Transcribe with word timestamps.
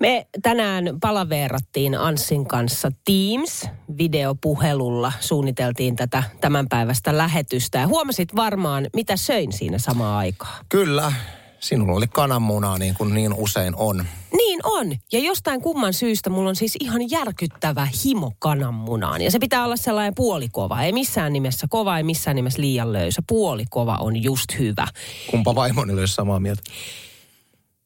Me 0.00 0.26
tänään 0.42 0.84
palaveerattiin 1.00 1.98
Anssin 1.98 2.46
kanssa 2.46 2.92
Teams-videopuhelulla. 3.04 5.12
Suunniteltiin 5.20 5.96
tätä 5.96 6.22
tämän 6.40 6.68
päivästä 6.68 7.16
lähetystä. 7.16 7.78
Ja 7.78 7.86
huomasit 7.86 8.36
varmaan, 8.36 8.86
mitä 8.96 9.16
söin 9.16 9.52
siinä 9.52 9.78
samaan 9.78 10.18
aikaan. 10.18 10.64
Kyllä, 10.68 11.12
sinulla 11.60 11.96
oli 11.96 12.06
kananmunaa 12.06 12.78
niin 12.78 12.94
kuin 12.94 13.14
niin 13.14 13.34
usein 13.34 13.74
on. 13.76 14.06
Niin 14.32 14.60
on. 14.64 14.96
Ja 15.12 15.18
jostain 15.18 15.62
kumman 15.62 15.92
syystä 15.92 16.30
mulla 16.30 16.48
on 16.48 16.56
siis 16.56 16.76
ihan 16.80 17.10
järkyttävä 17.10 17.88
himo 18.04 18.32
kananmunaan. 18.38 19.22
Ja 19.22 19.30
se 19.30 19.38
pitää 19.38 19.64
olla 19.64 19.76
sellainen 19.76 20.14
puolikova. 20.14 20.82
Ei 20.82 20.92
missään 20.92 21.32
nimessä 21.32 21.66
kova, 21.70 21.98
ei 21.98 22.04
missään 22.04 22.36
nimessä 22.36 22.60
liian 22.60 22.92
löysä. 22.92 23.22
Puolikova 23.28 23.96
on 23.96 24.22
just 24.22 24.58
hyvä. 24.58 24.86
Kumpa 25.30 25.54
vaimoni 25.54 25.92
olisi 25.92 26.14
samaa 26.14 26.40
mieltä. 26.40 26.62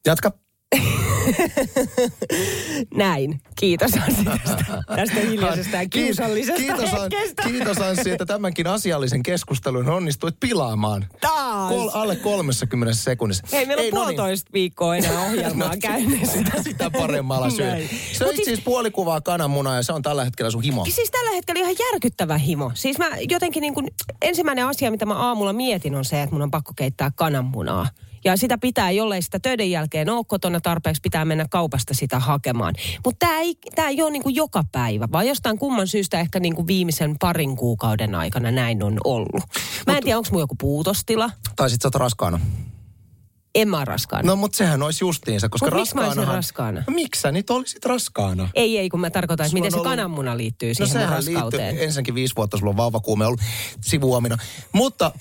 Jatka. 0.05 0.42
Näin. 2.95 3.41
Kiitos 3.59 3.91
Anssi 3.93 4.25
tästä, 4.25 4.83
tästä 4.95 5.19
hiljaisesta 5.19 5.77
ja 5.77 5.89
kiusallisesta 5.89 6.61
kiitos, 6.61 6.91
hetkestä. 6.91 7.43
kiitos 7.43 7.77
Anssi, 7.77 8.11
että 8.11 8.25
tämänkin 8.25 8.67
asiallisen 8.67 9.23
keskustelun 9.23 9.89
onnistuit 9.89 10.35
pilaamaan. 10.39 11.05
Taas. 11.21 11.69
Kol, 11.69 11.89
alle 11.93 12.15
30 12.15 12.93
sekunnissa. 12.93 13.43
Hei, 13.51 13.65
meillä 13.65 13.81
on 13.81 13.85
Ei, 13.85 13.91
no 13.91 13.97
niin. 13.97 14.05
puolitoista 14.05 14.49
viikkoa 14.53 14.95
enää 14.95 15.21
ohjelmaa 15.25 15.77
käynnissä. 15.81 16.37
Sitä, 16.37 16.63
sitä 16.63 16.91
paremmalla. 16.91 17.47
Näin. 17.57 17.89
Se 18.13 18.25
on 18.25 18.35
siis- 18.35 18.45
siis 18.45 18.61
puolikuvaa 18.61 19.21
kananmunaa 19.21 19.75
ja 19.75 19.83
se 19.83 19.93
on 19.93 20.01
tällä 20.01 20.23
hetkellä 20.25 20.51
sun 20.51 20.63
himo. 20.63 20.85
Siis 20.89 21.11
tällä 21.11 21.31
hetkellä 21.31 21.61
ihan 21.61 21.75
järkyttävä 21.91 22.37
himo. 22.37 22.71
Siis 22.73 22.97
mä 22.97 23.09
jotenkin 23.29 23.61
niin 23.61 23.73
kuin, 23.73 23.87
ensimmäinen 24.21 24.65
asia, 24.67 24.91
mitä 24.91 25.05
mä 25.05 25.13
aamulla 25.15 25.53
mietin 25.53 25.95
on 25.95 26.05
se, 26.05 26.21
että 26.21 26.35
mun 26.35 26.41
on 26.41 26.51
pakko 26.51 26.73
keittää 26.75 27.11
kananmunaa. 27.15 27.87
Ja 28.25 28.37
sitä 28.37 28.57
pitää, 28.57 28.91
jollei 28.91 29.21
sitä 29.21 29.39
töiden 29.39 29.71
jälkeen 29.71 30.09
ole 30.09 30.25
kotona 30.27 30.59
tarpeeksi, 30.61 31.01
pitää 31.01 31.25
mennä 31.25 31.45
kaupasta 31.49 31.93
sitä 31.93 32.19
hakemaan. 32.19 32.73
Mutta 33.05 33.25
tämä 33.27 33.39
ei, 33.39 33.55
tää 33.75 33.89
ei 33.89 34.01
ole 34.01 34.11
niin 34.11 34.23
kuin 34.23 34.35
joka 34.35 34.63
päivä, 34.71 35.07
vaan 35.11 35.27
jostain 35.27 35.57
kumman 35.57 35.87
syystä 35.87 36.19
ehkä 36.19 36.39
niin 36.39 36.55
kuin 36.55 36.67
viimeisen 36.67 37.15
parin 37.19 37.55
kuukauden 37.55 38.15
aikana 38.15 38.51
näin 38.51 38.83
on 38.83 38.97
ollut. 39.03 39.43
Mä 39.87 39.97
en 39.97 40.03
tiedä, 40.03 40.17
onko 40.17 40.29
mun 40.31 40.39
joku 40.41 40.55
puutostila. 40.55 41.29
Tai 41.55 41.69
sit 41.69 41.81
sä 41.81 41.87
oot 41.87 41.95
raskaana. 41.95 42.39
En 43.55 43.69
mä 43.69 43.85
raskaana. 43.85 44.27
No 44.27 44.35
mutta 44.35 44.57
sehän 44.57 44.83
olisi 44.83 45.03
justiinsa, 45.03 45.49
koska 45.49 45.65
Mut 45.65 45.73
miksi 45.75 45.95
mä 45.95 46.05
olisin 46.05 46.27
raskaana? 46.27 46.83
No, 46.87 46.93
miksi 46.93 47.21
sä 47.21 47.31
nyt 47.31 47.49
olisit 47.49 47.85
raskaana? 47.85 48.49
Ei, 48.55 48.77
ei, 48.77 48.89
kun 48.89 48.99
mä 48.99 49.09
tarkoitan, 49.09 49.45
että 49.45 49.53
miten 49.53 49.71
se 49.71 49.77
ollut- 49.77 49.89
kananmuna 49.89 50.37
liittyy 50.37 50.69
No 50.69 50.73
siihen 50.73 50.91
sehän 50.91 51.09
raskauteen. 51.09 51.63
liittyy, 51.67 51.85
ensinnäkin 51.85 52.15
viisi 52.15 52.35
vuotta 52.35 52.57
sulla 52.57 52.69
on 52.69 52.77
vauvakuume 52.77 53.25
ollut 53.25 53.39
sivuamina. 53.81 54.37
Mutta 54.71 55.11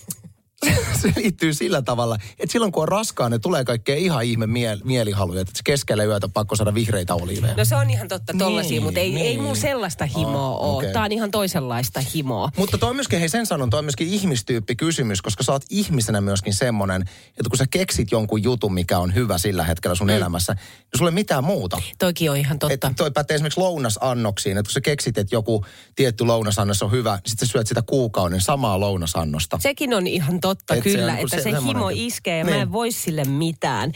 se 1.02 1.12
liittyy 1.16 1.54
sillä 1.54 1.82
tavalla, 1.82 2.14
että 2.38 2.52
silloin 2.52 2.72
kun 2.72 2.82
on 2.82 2.88
raskaana, 2.88 3.34
ne 3.36 3.38
tulee 3.38 3.64
kaikkea 3.64 3.96
ihan 3.96 4.24
ihme 4.24 4.46
mie- 4.46 4.78
mielihaluja. 4.84 5.40
Että 5.40 5.52
keskellä 5.64 6.04
yötä 6.04 6.28
pakko 6.28 6.56
saada 6.56 6.74
vihreitä 6.74 7.14
oliiveja. 7.14 7.54
No 7.56 7.64
se 7.64 7.76
on 7.76 7.90
ihan 7.90 8.08
totta 8.08 8.32
tollasia, 8.38 8.70
Niin, 8.70 8.82
mutta 8.82 9.00
ei, 9.00 9.10
niin. 9.10 9.26
ei 9.26 9.38
mun 9.38 9.56
sellaista 9.56 10.04
himoa 10.06 10.46
Ah, 10.56 10.60
ole. 10.68 10.76
okei. 10.76 10.92
Tää 10.92 11.04
on 11.04 11.12
ihan 11.12 11.30
toisenlaista 11.30 12.00
himoa. 12.14 12.48
Mutta 12.56 12.78
toi 12.78 12.90
on 12.90 12.96
myöskin, 12.96 13.18
hei 13.18 13.28
sen 13.28 13.46
sanon, 13.46 13.70
toi 13.70 13.78
on 13.78 13.84
myöskin 13.84 14.08
ihmistyyppi 14.08 14.76
kysymys, 14.76 15.22
koska 15.22 15.42
sä 15.42 15.52
oot 15.52 15.64
ihmisenä 15.70 16.20
myöskin 16.20 16.54
semmonen, 16.54 17.02
että 17.02 17.50
kun 17.50 17.58
sä 17.58 17.66
keksit 17.70 18.12
jonkun 18.12 18.42
jutun, 18.42 18.74
mikä 18.74 18.98
on 18.98 19.14
hyvä 19.14 19.38
sillä 19.38 19.64
hetkellä 19.64 19.94
sun 19.94 20.06
mm. 20.06 20.14
elämässä, 20.16 20.52
niin 20.52 20.98
sulla 20.98 21.10
ei 21.10 21.14
mitään 21.14 21.44
muuta. 21.44 21.82
Toikin 21.98 22.30
on 22.30 22.36
ihan 22.36 22.58
totta. 22.58 22.74
Että 22.74 22.92
toi 22.96 23.10
pätee 23.10 23.34
esimerkiksi 23.34 23.60
lounasannoksiin, 23.60 24.58
että 24.58 24.68
kun 24.68 24.72
sä 24.72 24.80
keksit, 24.80 25.18
että 25.18 25.34
joku 25.34 25.64
tietty 25.96 26.24
lounasannos 26.24 26.82
on 26.82 26.90
hyvä, 26.90 27.12
niin 27.14 27.22
sitten 27.30 27.48
sä 27.48 27.52
syöt 27.52 27.66
sitä 27.66 27.82
kuukauden 27.82 28.40
samaa 28.40 28.80
lounasannosta. 28.80 29.58
Sekin 29.62 29.94
on 29.94 30.06
ihan 30.06 30.40
totta 30.40 30.51
Et 30.52 30.76
se 30.76 30.80
kyllä, 30.90 31.12
on 31.12 31.16
niinku 31.18 31.26
että 31.26 31.36
se 31.36 31.42
se, 31.42 31.66
himo 31.66 31.90
juttu. 31.90 32.04
iskee 32.06 32.38
ja 32.38 32.44
mä 32.44 32.50
Niin. 32.50 32.60
en 32.62 32.72
voi 32.72 32.92
sille 32.92 33.24
mitään. 33.24 33.92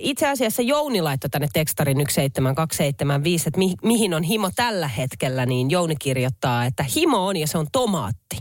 Itse 0.00 0.28
asiassa 0.28 0.62
Jouni 0.62 1.02
laittoi 1.02 1.30
tänne 1.30 1.48
tekstarin 1.52 1.96
17275, 1.98 3.48
että 3.48 3.58
mi, 3.58 3.74
mihin 3.82 4.14
on 4.14 4.22
himo 4.22 4.50
tällä 4.56 4.88
hetkellä, 4.88 5.46
niin 5.46 5.70
Jouni 5.70 5.96
kirjoittaa, 5.96 6.64
että 6.64 6.84
himo 6.96 7.26
on 7.26 7.36
ja 7.36 7.46
se 7.46 7.58
on 7.58 7.66
tomaatti. 7.72 8.36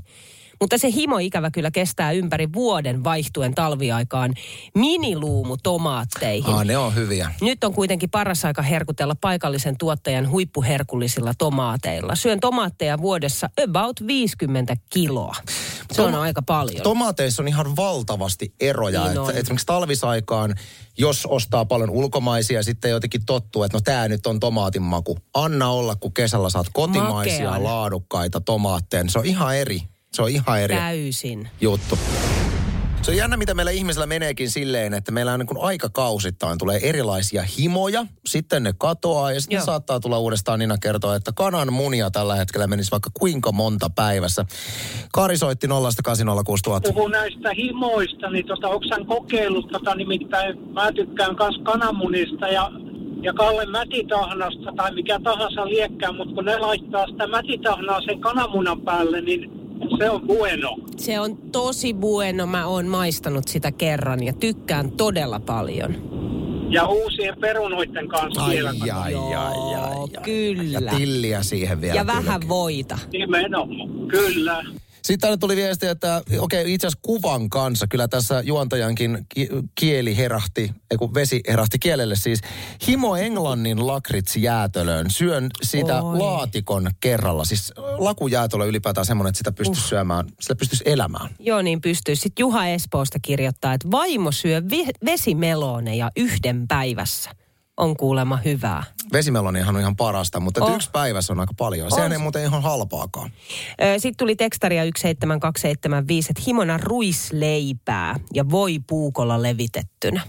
Mutta 0.64 0.78
se 0.78 0.92
himo 0.92 1.17
ikävä 1.17 1.52
kyllä 1.52 1.72
kestää 1.72 2.11
ympäri 2.11 2.54
vuoden 2.54 3.04
vaihtuen 3.04 3.55
talviaikaan 3.55 4.33
miniluumu 4.76 5.58
tomaatteihin. 5.64 6.54
Ah, 6.54 6.65
ne 6.65 6.77
on 6.77 6.95
hyviä. 6.95 7.32
Nyt 7.42 7.64
on 7.64 7.73
kuitenkin 7.73 8.10
paras 8.10 8.45
aika 8.45 8.61
herkutella 8.61 9.15
paikallisen 9.21 9.77
tuottajan 9.77 10.30
huippuherkullisilla 10.30 11.33
tomaateilla. 11.38 12.15
Syön 12.15 12.39
tomaatteja 12.39 12.98
vuodessa 12.98 13.49
about 13.64 14.08
50 14.08 14.77
kiloa. 14.89 15.36
Se 15.92 16.02
on 16.02 16.14
Toma- 16.14 16.17
aika 16.21 16.42
paljon. 16.42 16.83
Tomaateissa 16.83 17.43
on 17.43 17.48
ihan 17.48 17.76
valtavasti 17.76 18.54
eroja. 18.59 19.08
Niin 19.08 19.17
että 19.17 19.39
esimerkiksi 19.39 19.65
talvisaikaan, 19.65 20.55
jos 20.98 21.26
ostaa 21.26 21.65
paljon 21.65 21.89
ulkomaisia, 21.89 22.64
sitten 22.64 22.92
jotenkin 22.92 23.26
tottuu, 23.26 23.64
että 23.64 23.77
no 23.77 23.82
tämä 23.82 24.08
nyt 24.08 24.27
on 24.27 24.39
tomaatin 24.39 24.82
maku. 24.82 25.17
Anna 25.33 25.70
olla, 25.70 25.95
kun 25.95 26.14
kesällä 26.14 26.49
saat 26.49 26.67
kotimaisia, 26.73 27.49
Makean. 27.49 27.64
laadukkaita 27.64 28.42
tomaatteja. 28.42 29.04
niin 29.04 29.11
Se 29.11 29.20
on 29.20 29.26
ihan 29.26 29.58
eri. 29.58 29.92
Se 30.14 30.22
on 30.22 30.30
ihan 30.30 30.62
eri 30.62 30.76
Täysin. 30.76 31.48
juttu. 31.62 32.00
Se 33.02 33.12
on 33.12 33.18
jännä, 33.18 33.38
mitä 33.38 33.54
meillä 33.54 33.72
ihmisillä 33.72 34.06
meneekin 34.06 34.50
silleen, 34.50 34.94
että 34.94 35.12
meillä 35.12 35.34
on 35.34 35.40
niin 35.40 35.48
kuin 35.48 35.64
aikakausittain 35.64 36.58
tulee 36.58 36.80
erilaisia 36.84 37.44
himoja, 37.58 38.06
sitten 38.26 38.64
ne 38.64 38.74
katoaa 38.78 39.32
ja 39.32 39.42
sitten 39.42 39.56
Joo. 39.56 39.66
saattaa 39.66 40.00
tulla 40.00 40.20
uudestaan 40.20 40.60
Nina 40.60 40.78
kertoa, 40.78 41.16
että 41.16 41.32
kanan 41.36 41.74
munia 41.74 42.12
tällä 42.12 42.36
hetkellä 42.36 42.68
menisi 42.68 42.92
vaikka 42.92 43.10
kuinka 43.14 43.52
monta 43.52 43.90
päivässä. 43.96 44.46
Kari 45.14 45.38
soitti 45.38 45.68
0806000. 45.68 45.72
puhuu 46.94 47.08
näistä 47.08 47.54
himoista, 47.58 48.30
niin 48.30 48.45
tota, 48.48 48.70
onko 48.70 48.86
hän 48.92 49.06
kokeillut 49.06 49.68
tota, 49.72 49.95
nimittäin 49.95 50.60
mä 50.74 50.92
tykkään 50.92 51.36
myös 51.40 51.56
kananmunista 51.64 52.48
ja, 52.48 52.72
ja 53.22 53.34
Kalle 53.34 53.66
mätitahnasta 53.66 54.74
tai 54.78 54.94
mikä 54.94 55.20
tahansa 55.24 55.66
liekkää, 55.68 56.12
mutta 56.12 56.36
kun 56.36 56.45
ne 56.45 56.58
laittaa 56.58 57.08
sitä 57.08 57.28
mätitahnaa 57.28 58.02
sen 58.02 58.20
kananmunan 58.22 58.82
päälle, 58.82 59.22
niin 59.22 59.63
se 59.98 60.10
on 60.10 60.21
bueno. 60.21 60.76
Se 60.98 61.20
on 61.20 61.38
tosi 61.52 61.94
bueno. 61.94 62.45
Mä 62.48 62.67
oon 62.67 62.88
maistanut 62.88 63.48
sitä 63.48 63.71
kerran 63.71 64.23
ja 64.23 64.33
tykkään 64.33 64.92
todella 64.92 65.39
paljon. 65.39 66.14
Ja 66.70 66.86
uusien 66.88 67.36
perunoiden 67.42 68.08
kanssa 68.08 68.44
Ai, 68.45 68.55
vielä. 68.55 68.70
ai, 68.82 68.89
ai, 68.92 69.16
ai, 69.36 69.54
Joo, 69.73 70.02
ai. 70.17 70.23
kyllä. 70.23 70.80
Ja 70.80 70.98
tilliä 70.98 71.44
siihen 71.44 71.82
vielä. 71.82 71.95
Ja 71.95 72.05
vähän 72.08 72.23
kylkeen. 72.26 72.49
voita. 72.49 72.98
Nimenomaan, 73.11 73.89
kyllä. 74.08 74.64
Sitten 75.03 75.19
tänne 75.19 75.37
tuli 75.37 75.55
viesti, 75.55 75.86
että 75.87 76.17
okei, 76.17 76.39
okay, 76.39 76.73
itse 76.73 76.87
asiassa 76.87 76.99
kuvan 77.02 77.49
kanssa, 77.49 77.87
kyllä 77.87 78.08
tässä 78.08 78.41
juontajankin 78.41 79.25
ki- 79.30 79.49
kieli 79.75 80.17
herahti, 80.17 80.71
ei 80.91 80.97
kun 80.97 81.14
vesi 81.14 81.41
herahti 81.47 81.80
kielelle 81.80 82.15
siis. 82.15 82.41
Himo 82.87 83.15
Englannin 83.15 83.87
lakritsi 83.87 84.43
jäätölöön. 84.43 85.09
Syön 85.09 85.49
sitä 85.64 86.02
Oi. 86.02 86.17
laatikon 86.17 86.91
kerralla. 86.99 87.45
Siis 87.45 87.73
lakujäätölö 87.97 88.65
ylipäätään 88.65 89.05
semmoinen, 89.05 89.30
että 89.30 89.37
sitä 89.37 89.52
pystyisi 89.52 89.87
syömään, 89.87 90.25
sitä 90.39 90.55
pystyisi 90.55 90.83
elämään. 90.87 91.30
Joo, 91.39 91.61
niin 91.61 91.81
pystyy. 91.81 92.15
Sitten 92.15 92.43
Juha 92.43 92.67
Espoosta 92.67 93.20
kirjoittaa, 93.21 93.73
että 93.73 93.91
vaimo 93.91 94.31
syö 94.31 94.61
vi- 94.70 94.91
vesimeloneja 95.05 96.11
yhden 96.17 96.67
päivässä. 96.67 97.30
On 97.78 97.98
kuulemma 97.98 98.38
hyvää. 98.38 98.84
Vesimelonihan 99.14 99.76
on 99.76 99.82
ihan 99.82 99.95
parasta, 99.95 100.39
mutta 100.39 100.64
Oh. 100.66 100.76
yksi 100.76 100.89
päivässä 100.92 101.34
on 101.34 101.39
aika 101.39 101.54
paljon. 101.58 101.92
Sehän 101.92 102.11
ei 102.11 102.17
muuten 102.17 102.44
ihan 102.44 102.64
halpaakaan. 102.64 103.32
Sitten 103.98 104.17
tuli 104.17 104.36
tekstaria 104.36 104.84
17275, 104.84 106.32
että 106.32 106.44
himona 106.48 106.78
ruisleipää 106.78 108.20
ja 108.33 108.50
voi 108.50 108.80
puukolla 108.88 109.42
levitettynä. 109.42 110.22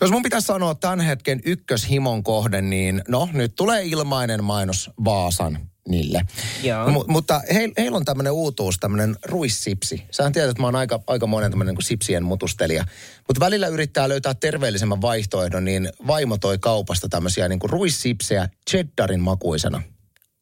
Jos 0.00 0.10
mun 0.10 0.22
pitäisi 0.22 0.46
sanoa 0.46 0.74
tämän 0.74 1.00
hetken 1.00 1.40
ykköshimon 1.44 2.22
kohde, 2.22 2.60
niin 2.62 3.02
no 3.08 3.28
nyt 3.32 3.52
tulee 3.56 3.84
ilmainen 3.84 4.44
mainos 4.44 4.90
Vaasan 5.04 5.58
niille. 5.88 6.26
Joo. 6.62 6.88
Mu- 6.88 7.04
mutta 7.08 7.40
heillä 7.54 7.74
heil 7.78 7.94
on 7.94 8.04
tämmöinen 8.04 8.32
uutuus, 8.32 8.78
tämmöinen 8.80 9.16
ruissipsi. 9.24 10.02
Sähän 10.10 10.32
tiedät, 10.32 10.50
että 10.50 10.62
mä 10.62 10.66
oon 10.66 10.76
aika, 10.76 11.00
aika 11.06 11.26
monen 11.26 11.50
tämmöinen 11.50 11.74
niin 11.74 11.84
sipsien 11.84 12.24
mutustelija. 12.24 12.84
Mutta 13.28 13.40
välillä 13.40 13.66
yrittää 13.66 14.08
löytää 14.08 14.34
terveellisemmän 14.34 15.02
vaihtoehdon, 15.02 15.64
niin 15.64 15.88
vaimo 16.06 16.38
toi 16.38 16.58
kaupasta 16.58 17.08
tämmöisiä 17.08 17.48
niin 17.48 17.60
ruissipsejä 17.64 18.48
cheddarin 18.70 19.20
makuisena. 19.20 19.82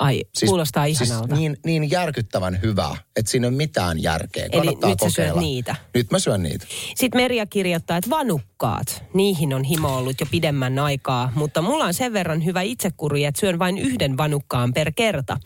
Ai, 0.02 0.22
siis, 0.34 0.48
kuulostaa 0.48 0.84
ihanalta. 0.84 1.36
Siis 1.36 1.38
niin, 1.38 1.56
niin 1.64 1.90
järkyttävän 1.90 2.58
hyvää, 2.62 2.96
että 3.16 3.30
siinä 3.30 3.46
ei 3.46 3.48
ole 3.48 3.56
mitään 3.56 4.02
järkeä. 4.02 4.44
Eli 4.44 4.50
Kannattaa 4.50 4.90
nyt 4.90 5.00
sä 5.00 5.10
syöt 5.10 5.26
kokeilla. 5.26 5.40
niitä? 5.40 5.76
Nyt 5.94 6.10
mä 6.10 6.18
syön 6.18 6.42
niitä. 6.42 6.66
Sitten 6.94 7.20
Merja 7.20 7.46
kirjoittaa, 7.46 7.96
että 7.96 8.10
vanukkaat, 8.10 9.04
niihin 9.14 9.54
on 9.54 9.64
himo 9.64 9.96
ollut 9.96 10.20
jo 10.20 10.26
pidemmän 10.30 10.78
aikaa, 10.78 11.32
mutta 11.34 11.62
mulla 11.62 11.84
on 11.84 11.94
sen 11.94 12.12
verran 12.12 12.44
hyvä 12.44 12.62
itsekuri, 12.62 13.24
että 13.24 13.40
syön 13.40 13.58
vain 13.58 13.78
yhden 13.78 14.16
vanukkaan 14.16 14.72
per 14.72 14.92
kerta. 14.96 15.36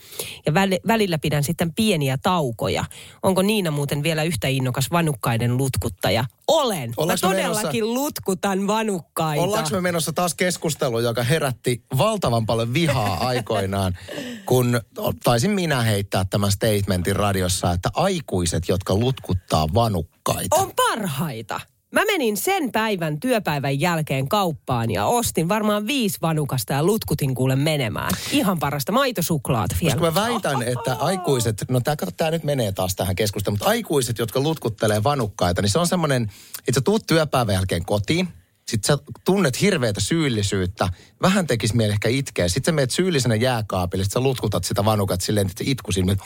Ja 0.47 0.55
väl, 0.55 0.71
välillä 0.87 1.19
pidän 1.19 1.45
sitten 1.45 1.75
pieniä 1.75 2.19
taukoja. 2.23 2.85
Onko 3.23 3.43
Niina 3.43 3.71
muuten 3.71 4.03
vielä 4.03 4.23
yhtä 4.23 4.49
innokas 4.49 4.91
vanukkaiden 4.91 5.57
lutkuttaja? 5.57 6.25
Olen. 6.49 6.93
Ollaanko 6.97 7.29
Mä 7.29 7.35
todellakin 7.35 7.95
lutkutan 7.95 8.67
vanukkaita. 8.67 9.43
Ollaanko 9.43 9.71
me 9.71 9.81
menossa 9.81 10.13
taas 10.13 10.35
keskusteluun, 10.35 11.03
joka 11.05 11.23
herätti 11.23 11.83
valtavan 11.99 12.47
paljon 12.47 12.75
vihaa 12.75 13.17
aikoinaan, 13.29 13.99
kun 14.47 14.81
taisin 15.25 15.51
minä 15.51 15.83
heittää 15.83 16.25
tämän 16.31 16.53
statementin 16.53 17.17
radiossa, 17.17 17.73
että 17.73 17.91
aikuiset, 17.95 18.69
jotka 18.69 18.95
lutkuttaa 18.95 19.69
vanukkaita. 19.75 20.57
On 20.57 20.73
parhaita. 20.77 21.61
Mä 21.93 22.05
menin 22.05 22.37
sen 22.37 22.73
päivän 22.73 23.21
työpäivän 23.21 23.81
jälkeen 23.81 24.29
kauppaan 24.29 24.91
ja 24.91 25.07
ostin 25.07 25.49
varmaan 25.49 25.87
viisi 25.87 26.19
vanukasta 26.23 26.73
ja 26.73 26.83
lutkutin 26.83 27.35
kuule 27.35 27.57
menemään. 27.57 28.11
Ihan 28.31 28.59
parasta 28.59 28.93
maitosuklaat 28.93 29.71
vielä. 29.81 29.95
Koska 29.97 30.21
mä 30.21 30.29
väitän, 30.29 30.63
että 30.63 30.95
aikuiset, 30.95 31.65
no 31.69 31.81
tää, 31.81 31.97
kato, 31.97 32.13
tää 32.17 32.31
nyt 32.31 32.45
menee 32.45 32.73
taas 32.73 32.97
tähän 32.97 33.17
keskusteluun, 33.17 33.55
mutta 33.55 33.69
aikuiset, 33.69 34.19
jotka 34.19 34.41
lutkuttelee 34.41 35.05
vanukkaita, 35.05 35.63
niin 35.63 35.71
se 35.71 35.79
on 35.79 35.87
semmoinen, 35.87 36.23
että 36.59 36.73
sä 36.75 36.81
tuut 36.81 37.07
työpäivän 37.07 37.55
jälkeen 37.55 37.85
kotiin, 37.85 38.29
sitten 38.71 38.97
sä 38.97 39.13
tunnet 39.25 39.61
hirveätä 39.61 40.01
syyllisyyttä, 40.01 40.89
vähän 41.23 41.47
tekisi 41.47 41.77
mieli 41.77 41.93
ehkä 41.93 42.09
itkeä. 42.09 42.49
Sitten 42.49 42.73
sä 42.73 42.77
meet 42.77 42.91
syyllisenä 42.91 43.35
jääkaapille, 43.35 44.05
sitten 44.05 44.23
sä 44.23 44.25
lutkutat 44.25 44.65
sitä 44.65 44.85
vanukat 44.85 45.21
silleen, 45.21 45.47
että 45.47 45.65
itku 45.67 45.93
silmät. 45.93 46.19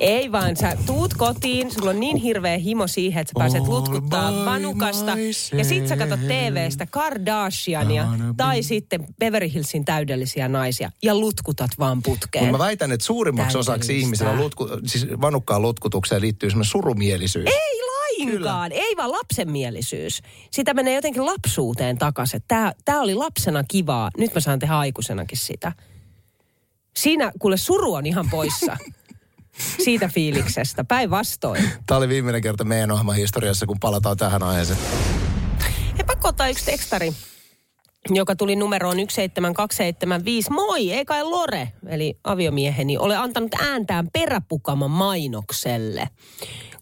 Ei 0.00 0.32
vaan, 0.32 0.56
sä 0.56 0.76
tuut 0.86 1.14
kotiin, 1.14 1.70
sulla 1.70 1.90
on 1.90 2.00
niin 2.00 2.16
hirveä 2.16 2.58
himo 2.58 2.86
siihen, 2.86 3.20
että 3.20 3.30
sä 3.30 3.38
pääset 3.38 3.68
lutkuttaa 3.68 4.44
vanukasta. 4.44 5.12
Ja 5.58 5.64
sit 5.64 5.88
sä 5.88 5.96
katsot 5.96 6.20
TVstä 6.20 6.86
Kardashiania 6.86 8.06
tai 8.36 8.62
sitten 8.62 9.06
Beverly 9.18 9.52
Hillsin 9.52 9.84
täydellisiä 9.84 10.48
naisia 10.48 10.90
ja 11.02 11.14
lutkutat 11.14 11.70
vaan 11.78 12.02
putkeen. 12.02 12.44
Mutta 12.44 12.58
mä 12.58 12.64
väitän, 12.64 12.92
että 12.92 13.06
suurimmaksi 13.06 13.58
osaksi 13.58 13.98
ihmisillä 13.98 14.36
lutku, 14.36 14.68
siis 14.86 15.06
vanukkaan 15.20 15.62
lutkutukseen 15.62 16.20
liittyy 16.20 16.50
semmoinen 16.50 16.70
surumielisyys. 16.70 17.46
Ei 17.46 17.89
lainkaan, 18.28 18.72
ei 18.72 18.96
vaan 18.96 19.12
lapsenmielisyys. 19.12 20.22
Sitä 20.50 20.74
menee 20.74 20.94
jotenkin 20.94 21.26
lapsuuteen 21.26 21.98
takaisin. 21.98 22.42
Tää, 22.48 22.72
tää 22.84 23.00
oli 23.00 23.14
lapsena 23.14 23.64
kivaa, 23.68 24.10
nyt 24.18 24.34
mä 24.34 24.40
saan 24.40 24.58
tehdä 24.58 24.78
aikuisenakin 24.78 25.38
sitä. 25.38 25.72
Siinä, 26.96 27.32
kuule, 27.38 27.56
suru 27.56 27.94
on 27.94 28.06
ihan 28.06 28.30
poissa 28.30 28.76
siitä 29.84 30.08
fiiliksestä, 30.08 30.84
päinvastoin. 30.84 31.70
Tämä 31.86 31.98
oli 31.98 32.08
viimeinen 32.08 32.42
kerta 32.42 32.64
meidän 32.64 32.90
ohjelman 32.90 33.16
historiassa, 33.16 33.66
kun 33.66 33.80
palataan 33.80 34.16
tähän 34.16 34.42
aiheeseen. 34.42 34.78
He 35.98 36.02
pakko 36.02 36.28
ottaa 36.28 36.48
yksi 36.48 36.64
tekstari, 36.64 37.12
joka 38.08 38.36
tuli 38.36 38.56
numeroon 38.56 38.96
17275. 38.96 40.50
Moi, 40.50 40.92
ei 40.92 41.04
kai 41.04 41.24
Lore, 41.24 41.72
eli 41.88 42.18
aviomieheni, 42.24 42.98
ole 42.98 43.16
antanut 43.16 43.54
ääntään 43.54 44.08
peräpukaman 44.12 44.90
mainokselle. 44.90 46.08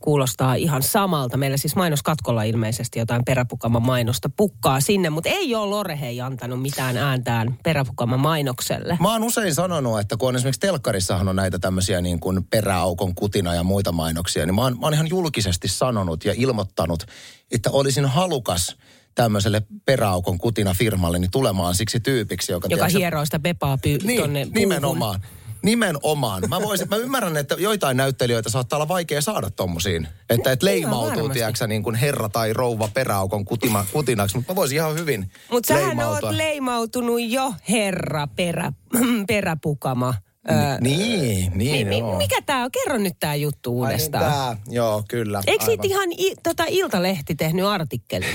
Kuulostaa 0.00 0.54
ihan 0.54 0.82
samalta. 0.82 1.36
Meillä 1.36 1.56
siis 1.56 1.76
mainoskatkolla 1.76 2.42
ilmeisesti 2.42 2.98
jotain 2.98 3.24
peräpukaman 3.24 3.82
mainosta 3.82 4.30
pukkaa 4.36 4.80
sinne, 4.80 5.10
mutta 5.10 5.28
ei 5.28 5.54
ole 5.54 5.70
Lore 5.70 6.00
hei 6.00 6.20
antanut 6.20 6.62
mitään 6.62 6.96
ääntään 6.96 7.58
peräpukaman 7.62 8.20
mainokselle. 8.20 8.98
Mä 9.00 9.12
oon 9.12 9.24
usein 9.24 9.54
sanonut, 9.54 10.00
että 10.00 10.16
kun 10.16 10.28
on 10.28 10.36
esimerkiksi 10.36 10.60
telkkarissahan 10.60 11.28
on 11.28 11.36
näitä 11.36 11.58
tämmöisiä 11.58 12.00
niin 12.00 12.20
kuin 12.20 12.44
peräaukon 12.44 13.14
kutina 13.14 13.54
ja 13.54 13.62
muita 13.62 13.92
mainoksia, 13.92 14.46
niin 14.46 14.54
mä 14.54 14.62
oon, 14.62 14.78
mä 14.80 14.86
oon 14.86 14.94
ihan 14.94 15.08
julkisesti 15.08 15.68
sanonut 15.68 16.24
ja 16.24 16.34
ilmoittanut, 16.36 17.06
että 17.50 17.70
olisin 17.70 18.06
halukas 18.06 18.76
tämmöiselle 19.14 19.62
peräaukon 19.84 20.38
kutina 20.38 20.74
firmalle 20.74 21.18
niin 21.18 21.30
tulemaan 21.30 21.74
siksi 21.74 22.00
tyypiksi, 22.00 22.52
joka... 22.52 22.66
Joka 22.70 22.76
tiedätkö, 22.76 22.98
hieroo 22.98 23.24
sitä 23.24 23.38
Pepaa 23.38 23.76
py- 23.76 24.06
Niin, 24.06 24.20
tonne 24.20 24.40
puuhun. 24.44 24.54
nimenomaan. 24.54 25.20
Nimenomaan. 25.62 26.42
Mä, 26.48 26.60
voisin, 26.62 26.88
mä 26.88 26.96
ymmärrän, 26.96 27.36
että 27.36 27.54
joitain 27.58 27.96
näyttelijöitä 27.96 28.50
saattaa 28.50 28.76
olla 28.76 28.88
vaikea 28.88 29.20
saada 29.22 29.50
tommosiin. 29.50 30.08
Että 30.30 30.52
et 30.52 30.62
leimautuu, 30.62 31.28
tiedätkö, 31.28 31.66
niin 31.66 31.82
kuin 31.82 31.96
herra 31.96 32.28
tai 32.28 32.52
rouva 32.52 32.88
peräaukon 32.94 33.44
kutima, 33.44 33.86
kutinaksi. 33.92 34.36
Mutta 34.36 34.52
mä 34.52 34.56
voisin 34.56 34.76
ihan 34.76 34.94
hyvin 34.94 35.30
Mutta 35.50 35.74
sähän 35.74 36.00
oot 36.00 36.22
leimautunut 36.30 37.20
jo 37.22 37.54
herra 37.68 38.26
perä, 38.26 38.72
peräpukama. 39.28 40.14
Öö, 40.50 40.56
Niin, 40.80 41.52
niin, 41.54 41.88
mi- 41.88 41.98
joo. 41.98 42.18
mikä 42.18 42.42
tää 42.46 42.64
on? 42.64 42.70
Kerro 42.70 42.98
nyt 42.98 43.14
tää 43.20 43.34
juttu 43.34 43.70
Ai 43.70 43.74
niin, 43.74 43.82
uudestaan. 43.82 44.24
tää, 44.32 44.56
joo, 44.68 45.02
kyllä. 45.08 45.42
Eikö 45.46 45.64
siitä 45.64 45.86
ihan 45.86 46.12
i, 46.12 46.34
tota 46.42 46.64
Iltalehti 46.68 47.34
tehnyt 47.34 47.64
artikkelin? 47.66 48.28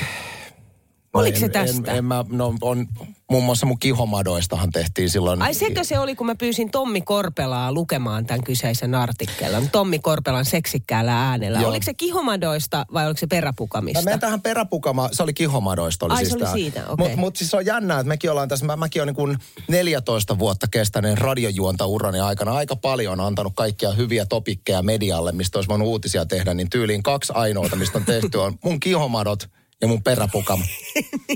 Oliko 1.13 1.39
se 1.39 1.45
en- 1.45 1.51
tästä? 1.51 1.91
En, 1.91 1.97
en 1.97 2.05
mä, 2.05 2.25
no 2.29 2.53
on, 2.61 2.87
muun 3.29 3.43
muassa 3.43 3.65
mun 3.65 3.79
kihomadoistahan 3.79 4.69
tehtiin 4.71 5.09
silloin. 5.09 5.41
Ai 5.41 5.53
sekö 5.53 5.83
se 5.83 5.99
oli, 5.99 6.15
kun 6.15 6.27
mä 6.27 6.35
pyysin 6.35 6.71
Tommi 6.71 7.01
Korpelaa 7.01 7.71
lukemaan 7.73 8.25
tämän 8.25 8.43
kyseisen 8.43 8.95
artikkelin? 8.95 9.69
Tommi 9.69 9.99
Korpelan 9.99 10.45
seksikkäällä 10.45 11.29
äänellä. 11.29 11.59
Joo. 11.59 11.69
Oliko 11.69 11.83
se 11.83 11.93
kihomadoista 11.93 12.85
vai 12.93 13.05
oliko 13.05 13.17
se 13.17 13.27
peräpukamista? 13.27 14.01
Mä 14.01 14.05
menen 14.05 14.19
tähän 14.19 14.41
peräpukama, 14.41 15.09
se 15.11 15.23
oli 15.23 15.33
kihomadoista. 15.33 16.05
Oli 16.05 16.13
Ai, 16.13 16.17
siis 16.17 16.29
se 16.29 16.35
oli 16.35 16.43
tää. 16.43 16.53
siitä, 16.53 16.79
okei. 16.87 17.05
Mutta 17.07 17.19
mut 17.19 17.35
siis 17.35 17.51
se 17.51 17.57
on 17.57 17.65
jännää, 17.65 17.99
että 17.99 18.07
mekin 18.07 18.31
ollaan 18.31 18.47
tässä, 18.49 18.65
mä, 18.65 18.75
mäkin 18.75 19.01
olen 19.01 19.07
niin 19.07 19.15
kuin 19.15 19.37
14 19.67 20.39
vuotta 20.39 20.67
kestäneen 20.71 21.17
radiojuonta 21.17 21.85
urani 21.85 22.19
aikana 22.19 22.53
aika 22.53 22.75
paljon 22.75 23.19
antanut 23.19 23.53
kaikkia 23.55 23.91
hyviä 23.91 24.25
topikkeja 24.25 24.81
medialle, 24.81 25.31
mistä 25.31 25.57
olisi 25.57 25.69
voinut 25.69 25.87
uutisia 25.87 26.25
tehdä, 26.25 26.53
niin 26.53 26.69
tyyliin 26.69 27.03
kaksi 27.03 27.33
ainoata, 27.35 27.75
mistä 27.75 27.97
on 27.97 28.05
tehty, 28.05 28.37
on 28.37 28.53
mun 28.63 28.79
kihomadot 28.79 29.49
ja 29.83 29.87
mun 29.87 30.03
peräpukama. 30.03 30.65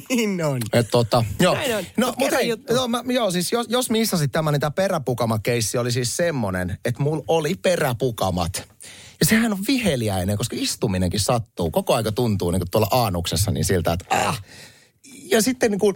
Niin 0.10 0.44
on. 0.44 0.62
Et 0.74 0.88
tota, 0.92 1.24
joo. 1.40 1.54
Näin 1.54 1.76
on. 1.76 1.84
No, 1.98 2.08
Mut 2.08 2.18
mutta 2.18 2.36
hei, 2.36 2.54
joo, 2.70 2.88
mä, 2.88 3.04
joo, 3.08 3.32
siis 3.32 3.52
jos, 3.52 3.68
jos 3.70 3.90
missasit 3.90 4.32
tämän, 4.32 4.52
niin 4.52 4.62
tämä 4.62 4.72
peräpukama-keissi 4.72 5.78
oli 5.78 5.92
siis 5.92 6.18
semmonen, 6.18 6.78
että 6.86 7.04
mulla 7.04 7.24
oli 7.28 7.56
peräpukamat. 7.56 8.68
Ja 9.20 9.26
sehän 9.26 9.52
on 9.52 9.60
viheliäinen, 9.68 10.38
koska 10.38 10.56
istuminenkin 10.60 11.20
sattuu. 11.20 11.72
Koko 11.72 11.94
aika 11.94 12.12
tuntuu 12.12 12.52
niin 12.52 12.60
kuin 12.60 12.72
tuolla 12.72 12.88
aanuksessa 12.92 13.52
niin 13.52 13.66
siltä, 13.66 13.94
että 13.94 14.16
äh. 14.16 14.44
Ja 15.32 15.42
sitten 15.42 15.72
niin 15.72 15.80
kuin, 15.80 15.96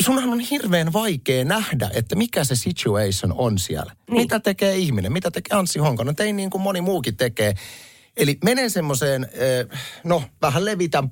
sunhan 0.00 0.28
on 0.28 0.40
hirveän 0.40 0.92
vaikea 0.92 1.44
nähdä, 1.44 1.90
että 1.94 2.16
mikä 2.16 2.44
se 2.44 2.56
situation 2.56 3.32
on 3.36 3.58
siellä. 3.58 3.92
Niin. 4.10 4.22
Mitä 4.22 4.40
tekee 4.40 4.76
ihminen, 4.76 5.12
mitä 5.12 5.30
tekee 5.30 5.58
Anssi 5.58 5.78
Honkonen, 5.78 6.16
tein 6.16 6.36
niin 6.36 6.50
kuin 6.50 6.62
moni 6.62 6.80
muukin 6.80 7.16
tekee. 7.16 7.54
Eli 8.16 8.38
menen 8.44 8.70
semmoiseen, 8.70 9.28
eh, 9.32 9.78
no 10.04 10.22
vähän 10.42 10.64
levitän 10.64 11.10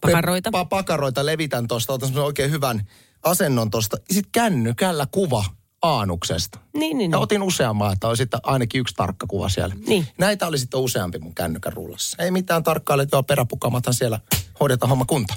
Pakaroita. 0.00 0.50
Pa- 0.50 0.66
pakaroita 0.68 1.26
levitän 1.26 1.68
tuosta, 1.68 1.92
otan 1.92 2.18
oikein 2.18 2.50
hyvän 2.50 2.86
asennon 3.22 3.70
tuosta. 3.70 3.96
Sitten 4.10 4.32
kännykällä 4.32 5.06
kuva 5.10 5.44
aanuksesta. 5.82 6.58
Niin, 6.74 6.98
niin, 6.98 7.10
Ja 7.10 7.16
niin. 7.16 7.22
otin 7.22 7.42
useamman, 7.42 7.92
että 7.92 8.08
oli 8.08 8.16
sitten 8.16 8.40
ainakin 8.42 8.80
yksi 8.80 8.94
tarkka 8.94 9.26
kuva 9.26 9.48
siellä. 9.48 9.74
Niin. 9.86 10.06
Näitä 10.18 10.46
oli 10.46 10.58
sitten 10.58 10.80
useampi 10.80 11.18
mun 11.18 11.34
kännykän 11.34 11.72
rullassa. 11.72 12.22
Ei 12.22 12.30
mitään 12.30 12.62
tarkkaile, 12.64 13.02
että 13.02 13.16
joo, 13.16 13.22
peräpukamathan 13.22 13.94
siellä 13.94 14.20
hoidetaan 14.60 14.90
homma 14.90 15.04
kunta. 15.04 15.34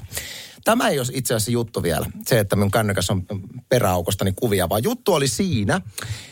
Tämä 0.64 0.88
ei 0.88 0.98
ole 0.98 1.06
itse 1.12 1.34
asiassa 1.34 1.50
juttu 1.50 1.82
vielä, 1.82 2.06
se, 2.26 2.38
että 2.38 2.56
mun 2.56 2.70
kännykässä 2.70 3.12
on 3.12 3.22
peräaukostani 3.68 4.32
kuvia, 4.36 4.68
vaan 4.68 4.82
juttu 4.82 5.14
oli 5.14 5.28
siinä, 5.28 5.80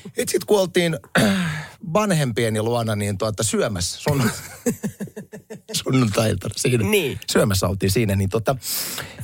että 0.06 0.30
sitten 0.30 0.46
kun 0.46 0.60
oltiin 0.60 0.98
vanhempieni 1.94 2.62
luona 2.62 2.96
niin 2.96 3.18
tuota, 3.18 3.42
syömässä 3.42 4.00
sun, 4.00 4.30
sunnuntailtana 5.82 6.54
siinä. 6.56 6.84
Niin. 6.84 7.20
Syömässä 7.32 7.68
oltiin 7.68 7.90
siinä, 7.90 8.16
niin 8.16 8.28
tota, 8.28 8.56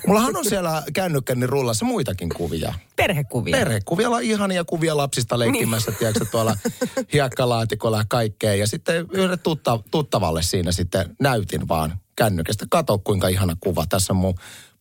mullahan 0.06 0.36
on 0.36 0.44
siellä 0.44 0.82
kännykkäni 0.92 1.46
rullassa 1.46 1.84
muitakin 1.84 2.28
kuvia. 2.28 2.74
Perhekuvia. 2.96 3.56
Perhekuvia, 3.56 4.10
on 4.10 4.22
ihania 4.22 4.64
kuvia 4.64 4.96
lapsista 4.96 5.38
leikkimässä, 5.38 5.92
tiedätkö, 5.92 6.24
tuolla 6.24 6.56
hiekkalaatikolla 7.12 7.98
ja 7.98 8.04
kaikkea. 8.08 8.54
Ja 8.54 8.66
sitten 8.66 9.06
yhdelle 9.12 9.36
tutta, 9.36 9.80
tuttavalle 9.90 10.42
siinä 10.42 10.72
sitten 10.72 11.16
näytin 11.20 11.68
vaan 11.68 12.00
kännykästä. 12.16 12.66
Kato, 12.70 12.98
kuinka 12.98 13.28
ihana 13.28 13.56
kuva. 13.60 13.86
Tässä 13.86 14.12
on 14.12 14.16
mun 14.16 14.34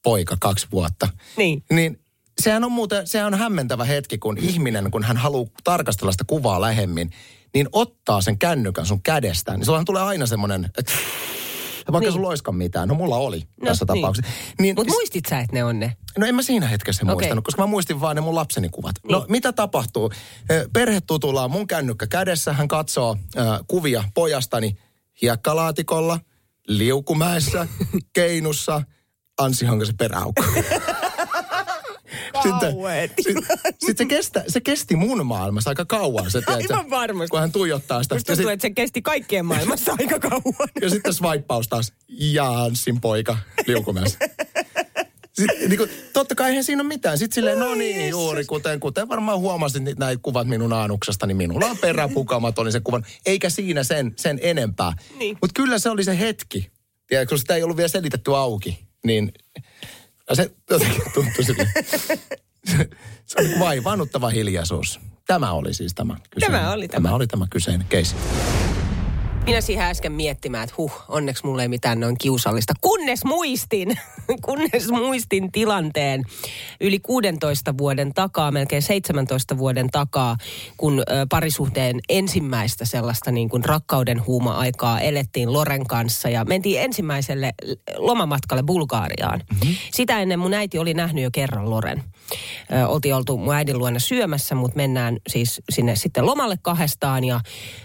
poika 0.09 0.37
kaksi 0.39 0.67
vuotta. 0.71 1.09
Niin. 1.37 1.63
Niin 1.71 1.99
sehän 2.41 2.63
on 2.63 2.71
muuten, 2.71 3.07
sehän 3.07 3.33
on 3.33 3.39
hämmentävä 3.39 3.83
hetki, 3.85 4.17
kun 4.17 4.37
ihminen, 4.37 4.91
kun 4.91 5.03
hän 5.03 5.17
haluaa 5.17 5.49
tarkastella 5.63 6.11
sitä 6.11 6.23
kuvaa 6.27 6.61
lähemmin, 6.61 7.11
niin 7.53 7.69
ottaa 7.71 8.21
sen 8.21 8.37
kännykän 8.37 8.85
sun 8.85 9.01
kädestään. 9.01 9.59
Niin 9.59 9.65
sullahan 9.65 9.85
tulee 9.85 10.01
aina 10.01 10.25
semmoinen, 10.25 10.69
että 10.77 10.93
vaikka 11.91 11.99
Niin. 11.99 12.13
sulla 12.13 12.27
olisikaan 12.27 12.55
mitään. 12.55 12.87
No 12.87 12.95
mulla 12.95 13.15
oli 13.17 13.39
No, 13.39 13.65
tässä 13.67 13.85
niin. 13.89 14.01
tapauksessa. 14.01 14.31
Niin, 14.59 14.75
Mutta 14.75 14.93
muistit 14.93 15.23
sä, 15.29 15.39
että 15.39 15.53
ne 15.55 15.63
on 15.63 15.79
ne? 15.79 15.97
No 16.17 16.25
en 16.25 16.35
mä 16.35 16.41
siinä 16.41 16.67
hetkessä 16.67 17.03
Okei. 17.03 17.13
muistanut, 17.15 17.45
koska 17.45 17.61
mä 17.61 17.67
muistin 17.67 18.01
vaan 18.01 18.15
ne 18.15 18.21
mun 18.21 18.35
lapseni 18.35 18.69
kuvat. 18.69 18.95
Niin. 19.03 19.11
No 19.11 19.19
Niin. 19.19 19.31
mitä 19.31 19.53
tapahtuu? 19.53 20.11
Perhetutulla 20.73 21.43
on 21.43 21.51
mun 21.51 21.67
kännykkä 21.67 22.07
kädessä. 22.07 22.53
Hän 22.53 22.67
katsoo 22.67 23.17
äh, 23.37 23.45
kuvia 23.67 24.03
pojastani 24.13 24.77
hiekkalaatikolla, 25.21 26.19
liukumäessä, 26.67 27.67
keinussa, 28.13 28.81
Anssi 29.37 29.65
Honkasen 29.65 29.97
peräaukko. 29.97 30.43
Sitten, 32.43 32.73
sit, 33.21 33.37
sit 33.85 33.97
se, 33.97 34.05
kestä, 34.05 34.43
se 34.47 34.61
kesti 34.61 34.95
mun 34.95 35.25
maailmassa 35.25 35.69
aika 35.69 35.85
kauan. 35.85 36.31
Se, 36.31 36.41
tiedätkö, 36.41 36.73
Aivan 36.75 36.89
varmasti. 36.89 37.29
Kun 37.29 37.39
hän 37.39 37.51
tuijottaa 37.51 38.03
sitä. 38.03 38.15
Musta 38.15 38.33
tuntuu, 38.33 38.49
että 38.51 38.61
se 38.61 38.69
kesti 38.69 39.01
kaikkien 39.01 39.45
maailmassa 39.45 39.95
aika 39.99 40.19
kauan. 40.19 40.69
ja 40.81 40.89
sitten 40.89 41.13
swipeaus 41.13 41.67
taas. 41.67 41.93
Ja 42.07 42.63
Anssin 42.63 43.01
poika 43.01 43.37
liukumäessä. 43.67 44.19
Sitten, 45.33 45.69
niin 45.69 45.77
kuin, 45.77 45.89
totta 46.13 46.35
kai 46.35 46.49
eihän 46.49 46.63
siinä 46.63 46.81
ole 46.81 46.87
mitään. 46.87 47.17
Sitten 47.17 47.35
silleen, 47.35 47.59
no 47.59 47.75
niin, 47.75 48.09
juuri 48.09 48.45
kuten, 48.45 48.79
kuten 48.79 49.09
varmaan 49.09 49.39
huomasit 49.39 49.83
niitä 49.83 49.99
näitä 49.99 50.19
kuvat 50.23 50.47
minun 50.47 50.73
aanuksesta, 50.73 51.27
niin 51.27 51.37
minulla 51.37 51.65
on 51.65 51.77
peräpukamat, 51.77 52.59
oli 52.59 52.71
se 52.71 52.79
kuvan. 52.79 53.05
Eikä 53.25 53.49
siinä 53.49 53.83
sen, 53.83 54.13
sen 54.15 54.39
enempää. 54.41 54.93
Niin. 55.17 55.37
Mutta 55.41 55.53
kyllä 55.61 55.79
se 55.79 55.89
oli 55.89 56.03
se 56.03 56.19
hetki. 56.19 56.71
Kun 57.29 57.39
sitä 57.39 57.55
ei 57.55 57.63
ollut 57.63 57.77
vielä 57.77 57.87
selitetty 57.87 58.35
auki, 58.35 58.86
niin 59.05 59.31
ja 60.29 60.35
se 60.35 60.51
jotenkin 60.69 61.01
tuntui 61.13 61.43
sille. 61.43 61.67
se 63.25 63.39
oli 63.39 63.59
vaivaannuttava 63.59 64.29
hiljaisuus. 64.29 64.99
Tämä 65.27 65.51
oli 65.51 65.73
siis 65.73 65.93
tämä 65.95 66.17
kyseinen. 66.29 66.59
Tämä 66.59 66.71
oli 66.73 66.87
tämä. 66.87 67.03
Tämä 67.03 67.15
oli 67.15 67.27
tämä 67.27 67.47
kyseinen 67.49 67.87
keissi. 67.87 68.15
Minä 69.47 69.61
siihen 69.61 69.85
äsken 69.85 70.11
miettimään, 70.11 70.63
että 70.63 70.75
huh, 70.77 70.91
onneksi 71.07 71.45
mulla 71.45 71.61
ei 71.61 71.67
mitään 71.67 71.99
noin 71.99 72.17
kiusallista. 72.17 72.73
Kunnes 72.81 73.25
muistin, 73.25 73.99
kunnes 74.45 74.91
muistin 74.91 75.51
tilanteen 75.51 76.23
yli 76.81 76.99
16 76.99 77.77
vuoden 77.77 78.13
takaa, 78.13 78.51
melkein 78.51 78.81
17 78.81 79.57
vuoden 79.57 79.89
takaa, 79.91 80.37
kun 80.77 81.03
parisuhteen 81.29 81.99
ensimmäistä 82.09 82.85
sellaista 82.85 83.31
niin 83.31 83.49
kuin 83.49 83.65
rakkauden 83.65 84.25
huuma-aikaa 84.25 84.99
elettiin 84.99 85.53
Loren 85.53 85.87
kanssa 85.87 86.29
ja 86.29 86.45
mentiin 86.45 86.81
ensimmäiselle 86.81 87.53
lomamatkalle 87.97 88.63
Bulgaariaan. 88.63 89.43
Mm-hmm. 89.51 89.75
Sitä 89.93 90.19
ennen 90.19 90.39
mun 90.39 90.53
äiti 90.53 90.79
oli 90.79 90.93
nähnyt 90.93 91.23
jo 91.23 91.29
kerran 91.31 91.69
Loren. 91.69 92.03
Ö, 92.73 92.87
oltiin 92.87 93.15
oltu 93.15 93.37
mun 93.37 93.55
äidin 93.55 93.77
luona 93.77 93.99
syömässä, 93.99 94.55
mutta 94.55 94.77
mennään 94.77 95.17
siis 95.27 95.61
sinne 95.69 95.95
sitten 95.95 96.25
lomalle 96.25 96.57
kahdestaan 96.61 97.23
ja 97.23 97.39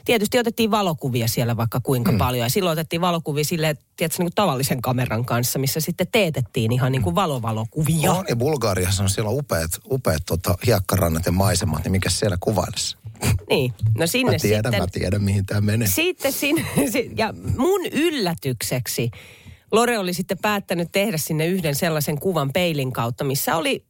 tietysti 0.04 0.38
otettiin 0.38 0.71
valokuvia 0.71 1.28
siellä 1.28 1.51
vaikka 1.56 1.80
kuinka 1.80 2.12
mm. 2.12 2.18
paljon. 2.18 2.47
Ja 2.47 2.50
silloin 2.50 2.73
otettiin 2.73 3.00
valokuvia 3.00 3.44
sille, 3.44 3.76
tiedätkö, 3.97 4.18
niin 4.18 4.26
kuin 4.26 4.35
tavallisen 4.35 4.82
kameran 4.82 5.25
kanssa, 5.25 5.59
missä 5.59 5.80
sitten 5.80 6.06
teetettiin 6.12 6.73
ihan 6.73 6.92
niin 6.92 7.02
kuin 7.02 7.14
valovalokuvia. 7.14 8.12
On, 8.12 8.25
ja 8.28 8.37
Bulgariassa 8.37 9.02
on 9.02 9.11
siellä 9.11 9.30
upeat, 9.30 9.71
upeat 9.90 10.23
tota, 10.26 10.54
hiekkarannat 10.66 11.26
ja 11.26 11.32
maisemat, 11.32 11.85
niin 11.85 11.92
mikä 11.92 12.11
siellä 12.11 12.37
kuvailisi? 12.40 12.97
Niin, 13.49 13.75
no 13.99 14.06
sinne 14.06 14.32
Mä 14.32 14.38
tiedän, 14.38 14.73
sitten... 14.73 14.80
mä 14.80 14.87
tiedän 14.92 15.23
mihin 15.23 15.47
tämä 15.47 15.61
menee. 15.61 15.88
Sitten 15.88 16.32
sinne, 16.32 16.64
ja 17.16 17.35
mun 17.56 17.87
yllätykseksi 17.92 19.11
Lore 19.73 19.99
oli 19.99 20.14
sitten 20.14 20.38
päättänyt 20.38 20.88
tehdä 20.92 21.16
sinne 21.16 21.47
yhden 21.47 21.75
sellaisen 21.75 22.18
kuvan 22.18 22.52
peilin 22.52 22.92
kautta, 22.92 23.25
missä 23.25 23.56
oli, 23.56 23.85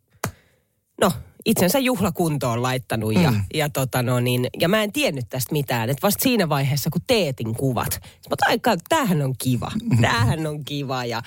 no 1.01 1.13
itsensä 1.47 1.79
juhlakuntoon 1.79 2.63
laittanut 2.63 3.15
ja, 3.15 3.31
mm. 3.31 3.41
ja, 3.55 3.69
tota 3.69 4.03
no 4.03 4.21
niin, 4.21 4.47
ja 4.61 4.69
mä 4.69 4.83
en 4.83 4.93
tiennyt 4.93 5.29
tästä 5.29 5.53
mitään. 5.53 5.91
Että 5.91 6.03
vasta 6.03 6.23
siinä 6.23 6.49
vaiheessa, 6.49 6.91
kun 6.91 7.03
teetin 7.07 7.55
kuvat, 7.55 8.01
mä 8.31 8.37
aika, 8.49 8.77
tämähän 8.89 9.23
on 9.23 9.35
kiva, 9.39 9.73
tämähän 10.01 10.47
on 10.47 10.65
kiva. 10.65 11.05
Ja, 11.05 11.23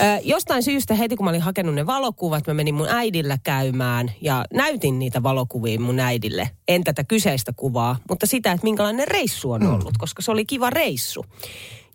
ö, 0.00 0.02
jostain 0.24 0.62
syystä 0.62 0.94
heti 0.94 1.16
kun 1.16 1.24
mä 1.24 1.30
olin 1.30 1.40
hakenut 1.40 1.74
ne 1.74 1.86
valokuvat, 1.86 2.46
mä 2.46 2.54
menin 2.54 2.74
mun 2.74 2.88
äidillä 2.88 3.38
käymään 3.42 4.10
ja 4.20 4.44
näytin 4.54 4.98
niitä 4.98 5.22
valokuvia 5.22 5.80
mun 5.80 6.00
äidille. 6.00 6.50
En 6.68 6.84
tätä 6.84 7.04
kyseistä 7.04 7.52
kuvaa, 7.56 7.96
mutta 8.08 8.26
sitä, 8.26 8.52
että 8.52 8.64
minkälainen 8.64 9.08
reissu 9.08 9.50
on 9.50 9.66
ollut, 9.66 9.98
koska 9.98 10.22
se 10.22 10.30
oli 10.30 10.44
kiva 10.44 10.70
reissu 10.70 11.24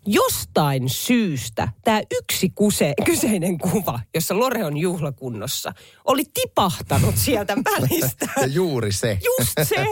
jostain 0.06 0.88
syystä 0.88 1.68
tämä 1.84 2.00
yksi 2.10 2.50
kuse, 2.54 2.94
kyseinen 3.04 3.58
kuva, 3.58 4.00
jossa 4.14 4.38
Lore 4.38 4.64
on 4.64 4.76
juhlakunnossa, 4.76 5.72
oli 6.04 6.22
tipahtanut 6.34 7.16
sieltä 7.16 7.56
välistä. 7.64 8.28
Ja 8.40 8.46
juuri 8.46 8.92
se. 8.92 9.18
Just 9.24 9.68
se. 9.68 9.86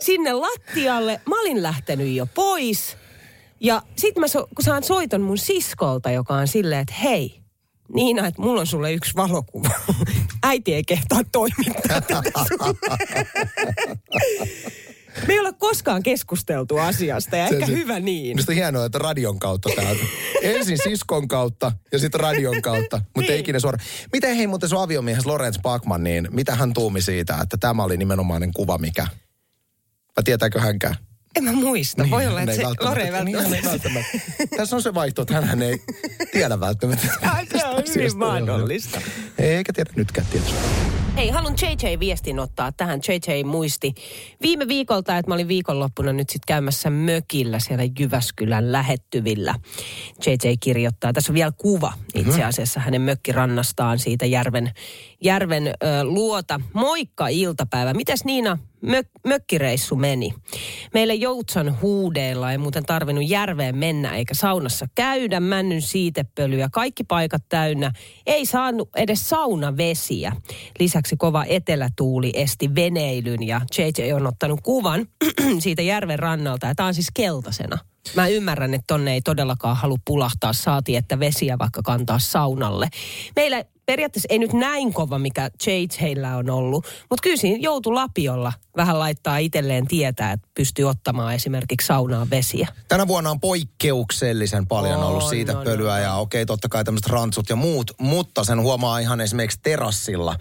Sinne 0.00 0.32
lattialle. 0.32 1.20
Mä 1.26 1.40
olin 1.40 1.62
lähtenyt 1.62 2.16
jo 2.16 2.26
pois. 2.26 2.96
Ja 3.60 3.82
sit 3.96 4.18
mä 4.18 4.28
so, 4.28 4.48
kun 4.54 4.64
saan 4.64 4.82
soiton 4.82 5.20
mun 5.20 5.38
siskolta, 5.38 6.10
joka 6.10 6.34
on 6.34 6.48
silleen, 6.48 6.80
että 6.80 6.94
hei, 6.94 7.44
Niina, 7.94 8.26
että 8.26 8.42
mulla 8.42 8.60
on 8.60 8.66
sulle 8.66 8.92
yksi 8.92 9.14
valokuva. 9.16 9.70
Äiti 10.42 10.74
ei 10.74 10.84
kehtaa 10.84 11.20
toimittaa 11.32 12.00
tätä 12.00 12.22
Me 15.26 15.34
ei 15.34 15.40
ole 15.40 15.52
koskaan 15.52 16.02
keskusteltu 16.02 16.76
asiasta 16.78 17.36
ja 17.36 17.48
Se- 17.48 17.54
ehkä 17.54 17.66
se- 17.66 17.72
hyvä 17.72 18.00
niin. 18.00 18.36
Minusta 18.36 18.52
hienoa, 18.52 18.84
että 18.84 18.98
radion 18.98 19.38
kautta 19.38 19.68
täältä. 19.76 20.04
Ensin 20.42 20.78
siskon 20.84 21.28
kautta 21.28 21.72
ja 21.92 21.98
sitten 21.98 22.20
radion 22.20 22.62
kautta, 22.62 22.96
mutta 22.98 23.20
Niin. 23.20 23.30
ei 23.30 23.40
ikinä 23.40 23.58
suoraan. 23.60 23.84
Miten 24.12 24.36
hei 24.36 24.46
muuten 24.46 24.68
sun 24.68 24.82
aviomiehes 24.82 25.26
Lorenz 25.26 25.58
Bachman, 25.62 26.04
niin 26.04 26.28
mitä 26.30 26.54
hän 26.54 26.74
tuumi 26.74 27.02
siitä, 27.02 27.38
että 27.42 27.56
tämä 27.56 27.84
oli 27.84 27.96
nimenomainen 27.96 28.52
kuva, 28.52 28.78
mikä? 28.78 29.06
Vai 30.16 30.22
tietääkö 30.24 30.60
hänkään? 30.60 30.94
En 31.36 31.44
mä 31.44 31.52
muista. 31.52 32.02
Niin, 32.02 32.10
Voi 32.10 32.26
olla, 32.26 32.40
että 32.42 32.54
se 32.56 32.62
Lore 32.80 33.02
ei 33.04 33.24
Niin, 33.24 33.36
hän 33.38 33.54
ei 33.54 33.62
välttämättä. 33.64 33.70
välttämättä. 33.70 34.56
Tässä 34.56 34.76
on 34.76 34.82
se 34.82 34.94
vaihto, 34.94 35.22
että 35.22 35.40
hän 35.40 35.62
ei 35.62 35.82
tiedä 36.32 36.60
välttämättä. 36.60 37.06
Se 37.58 37.66
on 37.66 37.82
hyvin 37.94 38.18
mahdollista. 38.18 39.00
Eikä 39.38 39.72
tiedä 39.72 39.90
nytkään 39.96 40.26
tietysti. 40.26 40.54
Hei, 41.16 41.30
haluan 41.30 41.54
JJ-viestin 41.54 42.40
ottaa 42.40 42.72
tähän. 42.72 43.00
JJ 43.08 43.44
muisti 43.44 43.94
viime 44.42 44.68
viikolta, 44.68 45.18
että 45.18 45.30
mä 45.30 45.34
olin 45.34 45.48
viikonloppuna 45.48 46.12
nyt 46.12 46.30
sitten 46.30 46.46
käymässä 46.46 46.90
mökillä 46.90 47.58
siellä 47.58 47.84
Jyväskylän 47.98 48.72
lähettyvillä. 48.72 49.54
JJ 50.26 50.52
kirjoittaa, 50.60 51.12
tässä 51.12 51.32
on 51.32 51.34
vielä 51.34 51.52
kuva 51.58 51.92
itse 52.14 52.44
asiassa 52.44 52.80
hänen 52.80 53.02
mökkirannastaan 53.02 53.98
siitä 53.98 54.26
järven, 54.26 54.72
järven 55.24 55.66
ö, 55.66 55.72
luota. 56.02 56.60
Moikka 56.72 57.28
iltapäivä. 57.28 57.94
Mitäs 57.94 58.24
Niina 58.24 58.58
mök, 58.80 59.08
mökkireissu 59.26 59.96
meni? 59.96 60.34
Meille 60.94 61.14
Joutsan 61.14 61.80
huudeilla 61.80 62.52
ei 62.52 62.58
muuten 62.58 62.84
tarvinnut 62.84 63.28
järveen 63.28 63.76
mennä 63.76 64.16
eikä 64.16 64.34
saunassa 64.34 64.86
käydä. 64.94 65.40
Männyn 65.40 65.82
siitepölyä, 65.82 66.68
kaikki 66.72 67.04
paikat 67.04 67.42
täynnä. 67.48 67.92
Ei 68.26 68.46
saanut 68.46 68.88
edes 68.96 69.28
saunavesiä. 69.28 70.32
Lisäksi 70.78 71.16
kova 71.16 71.44
etelätuuli 71.48 72.32
esti 72.34 72.74
veneilyn 72.74 73.42
ja 73.42 73.60
JJ 73.78 74.12
on 74.12 74.26
ottanut 74.26 74.60
kuvan 74.60 75.06
siitä 75.58 75.82
järven 75.82 76.18
rannalta 76.18 76.66
ja 76.66 76.74
tämä 76.74 76.86
on 76.86 76.94
siis 76.94 77.10
keltaisena. 77.14 77.78
Mä 78.16 78.28
ymmärrän, 78.28 78.74
että 78.74 78.84
tonne 78.86 79.12
ei 79.12 79.20
todellakaan 79.20 79.76
halua 79.76 79.98
pulahtaa, 80.04 80.52
saati 80.52 80.96
että 80.96 81.18
vesiä 81.20 81.58
vaikka 81.58 81.82
kantaa 81.82 82.18
saunalle. 82.18 82.88
Meillä 83.36 83.64
periaatteessa 83.86 84.26
ei 84.30 84.38
nyt 84.38 84.52
näin 84.52 84.92
kova, 84.92 85.18
mikä 85.18 85.50
JJllä 85.66 86.36
on 86.36 86.50
ollut, 86.50 86.86
mutta 87.10 87.22
kyllä 87.22 87.36
siinä 87.36 87.58
joutu 87.60 87.94
lapiolla 87.94 88.52
vähän 88.76 88.98
laittaa 88.98 89.38
itselleen 89.38 89.86
tietää, 89.86 90.32
että 90.32 90.48
pystyy 90.54 90.84
ottamaan 90.84 91.34
esimerkiksi 91.34 91.86
saunaan 91.86 92.30
vesiä. 92.30 92.68
Tänä 92.88 93.08
vuonna 93.08 93.30
on 93.30 93.40
poikkeuksellisen 93.40 94.66
paljon 94.66 94.98
On, 94.98 95.04
ollut 95.04 95.28
siitä 95.28 95.58
on, 95.58 95.64
pölyä 95.64 95.94
on, 95.94 96.02
ja 96.02 96.14
okei, 96.14 96.46
totta 96.46 96.68
kai 96.68 96.84
tämmöiset 96.84 97.10
rantsut 97.10 97.48
ja 97.48 97.56
muut, 97.56 97.90
mutta 98.00 98.44
sen 98.44 98.60
huomaa 98.60 98.98
ihan 98.98 99.20
esimerkiksi 99.20 99.60
terassilla, 99.62 100.36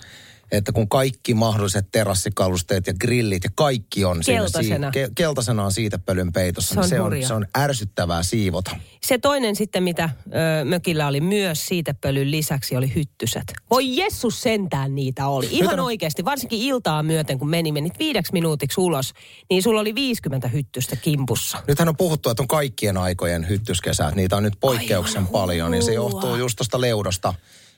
että 0.53 0.71
kun 0.71 0.89
kaikki 0.89 1.33
mahdolliset 1.33 1.87
terassikalusteet 1.91 2.87
ja 2.87 2.93
grillit 2.93 3.43
ja 3.43 3.49
kaikki 3.55 4.05
on 4.05 4.23
siinä 4.23 4.41
Keltaisena. 4.41 4.91
ke, 4.91 5.09
keltaisena 5.15 5.63
on 5.65 5.71
siitä 5.71 5.99
pölyn 5.99 6.33
peitossa, 6.33 6.73
Se 6.73 6.79
on 7.01 7.11
niin 7.11 7.27
se, 7.27 7.33
on, 7.33 7.43
se 7.43 7.45
on 7.45 7.47
ärsyttävää 7.57 8.23
siivota. 8.23 8.75
Se 9.03 9.17
toinen 9.17 9.55
sitten, 9.55 9.83
mitä 9.83 10.09
ö, 10.27 10.65
mökillä 10.65 11.07
oli 11.07 11.21
myös 11.21 11.65
siitepölyn 11.65 12.31
lisäksi, 12.31 12.75
oli 12.77 12.95
hyttyset. 12.95 13.53
Voi 13.69 13.97
Jessus 13.97 14.41
sentään 14.41 14.95
niitä 14.95 15.27
oli. 15.27 15.47
Ihan 15.51 15.71
Nyt 15.71 15.79
on- 15.79 15.85
oikeasti, 15.85 16.25
varsinkin 16.25 16.59
iltaa 16.59 17.03
myöten, 17.03 17.39
kun 17.39 17.49
meni, 17.49 17.71
menit 17.71 17.99
viideksi 17.99 18.33
minuutiksi 18.33 18.81
ulos, 18.81 19.13
niin 19.49 19.63
sulla 19.63 19.81
oli 19.81 19.95
50 19.95 20.47
hyttystä 20.47 20.95
kimpussa. 20.95 21.57
Nythän 21.67 21.89
on 21.89 21.97
puhuttu, 21.97 22.29
että 22.29 22.43
on 22.43 22.47
kaikkien 22.47 22.97
aikojen 22.97 23.49
hyttyskesät. 23.49 24.15
Niitä 24.15 24.37
on 24.37 24.43
nyt 24.43 24.57
poikkeuksen 24.59 25.17
Aivan 25.21 25.31
paljon 25.31 25.73
ja 25.73 25.81
se 25.81 25.95
hullua. 25.95 26.11
johtuu 26.21 26.35
just 26.35 26.55
tuosta 26.57 26.81
leudosta, 26.81 27.33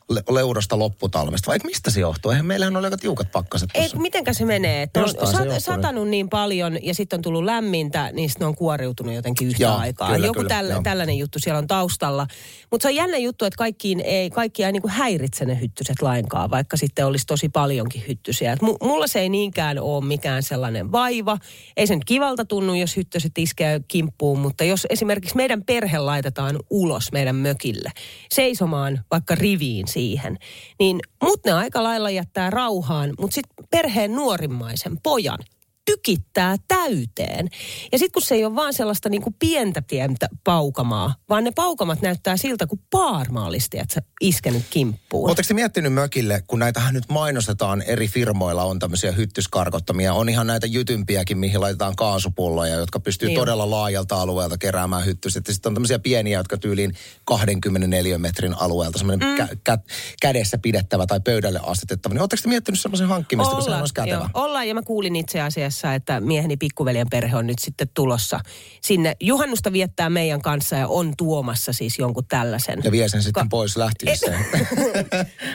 le, 0.10 0.24
leudosta 0.30 0.80
lopputalvesta. 0.80 1.52
Vai 1.52 1.58
mistä 1.64 1.92
se 1.92 2.00
johtuu? 2.00 2.32
Eihän 2.32 2.46
meillähän 2.46 2.78
oli 2.78 2.86
aika 2.88 2.98
tiukat 2.98 3.32
pakkaset 3.32 3.70
Ei, 3.74 3.90
mitenkä 3.98 4.34
se 4.34 4.46
menee? 4.46 4.82
Että 4.82 5.02
on 5.02 5.10
se 5.10 5.14
sat, 5.14 5.46
johtuu. 5.46 5.60
satanut 5.60 6.08
niin 6.08 6.30
paljon 6.30 6.78
ja 6.84 6.94
sitten 6.94 7.18
on 7.18 7.22
tullut 7.22 7.44
lämmintä, 7.44 8.12
niin 8.14 8.30
sitten 8.30 8.48
on 8.48 8.56
kuoriutunut 8.56 9.14
jotenkin 9.16 9.48
yhtä 9.48 9.64
Joo, 9.64 9.76
aikaa. 9.78 10.14
kyllä, 10.14 10.28
Joku 10.28 10.40
kyllä, 10.40 10.50
tällä, 10.50 10.74
joo. 10.74 10.82
tällainen 10.84 11.18
juttu 11.18 11.40
siellä 11.40 11.58
on 11.58 11.68
taustalla. 11.68 12.28
Mutta 12.72 12.84
se 12.84 12.88
on 12.88 12.96
jännä 12.96 13.18
juttu, 13.18 13.46
että 13.46 13.58
kaikkiin 13.58 14.00
ei, 14.02 14.30
kaikkia 14.30 14.68
ei 14.68 14.72
niinku 14.72 14.90
häiritse 14.92 15.46
ne 15.46 15.60
hyttyset 15.62 16.02
lainkaan, 16.02 16.52
vaikka 16.52 16.78
sitten 16.78 17.06
olisi 17.06 17.26
tosi 17.28 17.50
paljonkin 17.50 18.04
hyttysiä. 18.08 18.54
Et 18.54 18.62
mu, 18.62 18.78
mulla 18.84 19.08
se 19.08 19.20
ei 19.20 19.30
niinkään 19.30 19.80
ole 19.80 20.06
mikään 20.06 20.44
sellainen 20.44 20.92
vaiva. 20.92 21.38
Ei 21.78 21.88
se 21.88 21.96
nyt 21.96 22.06
kivalta 22.06 22.46
tunnu, 22.46 22.74
jos 22.74 22.98
hyttyset 22.98 23.38
iskee 23.38 23.82
kimppuun, 23.88 24.40
mutta 24.40 24.64
jos 24.64 24.88
esimerkiksi 24.90 25.36
meidän 25.36 25.64
perhe 25.64 25.98
laitetaan 25.98 26.60
ulos 26.70 27.12
meidän 27.12 27.36
mökille 27.36 27.92
seisomaan 28.34 29.04
vaikka 29.12 29.36
riviin 29.36 29.88
siihen, 29.96 30.38
niin 30.80 31.00
mut 31.24 31.40
ne 31.46 31.52
aika 31.52 31.84
lailla 31.84 32.10
jättää 32.10 32.50
rauhaan, 32.50 33.14
mutta 33.20 33.36
sitten 33.36 33.66
perheen 33.72 34.12
nuorimmaisen 34.16 34.98
pojan 35.04 35.40
tykittää 35.86 36.56
täyteen. 36.68 37.50
Ja 37.92 38.00
sitten 38.00 38.12
kun 38.14 38.22
se 38.22 38.36
ei 38.36 38.46
ole 38.46 38.56
vaan 38.56 38.74
sellaista 38.74 39.10
niinku 39.10 39.34
pientä 39.40 39.82
pientä 39.82 40.28
paukamaa, 40.44 41.16
vaan 41.30 41.44
ne 41.44 41.52
paukamat 41.56 42.02
näyttää 42.02 42.38
siltä, 42.38 42.68
kun 42.68 42.80
paarma 42.90 43.46
olisi, 43.46 43.70
tiedätkö, 43.70 44.02
iskenyt 44.22 44.64
kimppuun. 44.70 45.30
Oletteko 45.30 45.48
te 45.48 45.54
miettinyt 45.54 45.94
mökille, 45.94 46.44
kun 46.48 46.60
näitähän 46.60 46.94
nyt 46.94 47.04
mainostetaan 47.10 47.82
eri 47.82 48.08
firmoilla, 48.08 48.64
on 48.64 48.80
tämmöisiä 48.80 49.12
hyttyskarkottamia, 49.12 50.14
on 50.14 50.30
ihan 50.30 50.48
näitä 50.48 50.68
jytympiäkin, 50.68 51.38
mihin 51.38 51.62
laitetaan 51.62 51.96
kaasupulloja, 51.96 52.76
jotka 52.76 53.00
pystyy 53.00 53.28
Niin 53.28 53.40
on. 53.40 53.42
todella 53.42 53.70
laajalta 53.70 54.22
alueelta 54.22 54.58
keräämään 54.58 55.06
hyttyset. 55.06 55.46
Sitten 55.46 55.70
on 55.70 55.74
tämmöisiä 55.74 56.00
pieniä, 56.00 56.40
jotka 56.40 56.58
tyyliin 56.58 56.94
24 57.26 58.18
metrin 58.18 58.54
alueelta, 58.54 58.98
semmoinen 58.98 59.30
mm. 59.30 59.36
kä- 59.38 59.56
kä- 59.70 59.94
kädessä 60.22 60.58
pidettävä 60.58 61.06
tai 61.06 61.20
pöydälle 61.20 61.60
asetettava. 61.64 62.14
Niin 62.14 62.22
oletteko 62.22 62.42
te 62.44 62.50
miettinyt 62.50 62.80
semmoisen 62.80 63.08
hankkimista, 63.08 63.54
kun 63.56 63.64
se 63.64 63.76
olisi 63.76 63.94
kätevä? 63.94 64.30
joo, 64.34 64.44
ollaan, 64.44 64.68
ja 64.68 64.74
mä 64.74 64.82
kuulin 64.82 65.16
itse 65.16 65.42
asiassa 65.42 65.75
asiassa, 65.76 65.94
että 65.94 66.20
mieheni 66.20 66.58
pikkuveljen 66.58 67.08
perhe 67.10 67.36
on 67.36 67.48
nyt 67.48 67.60
sitten 67.60 67.88
tulossa 67.94 68.40
sinne 68.82 69.16
juhannusta 69.22 69.74
viettää 69.74 70.10
meidän 70.10 70.42
kanssa 70.42 70.76
ja 70.76 70.88
on 70.88 71.14
tuomassa 71.18 71.74
siis 71.74 72.00
jonkun 72.00 72.26
tällaisen. 72.26 72.82
Ja 72.84 72.92
vie 72.92 73.10
sen 73.10 73.24
sitten 73.24 73.50
pois 73.50 73.78
lähtiessään. 73.78 74.46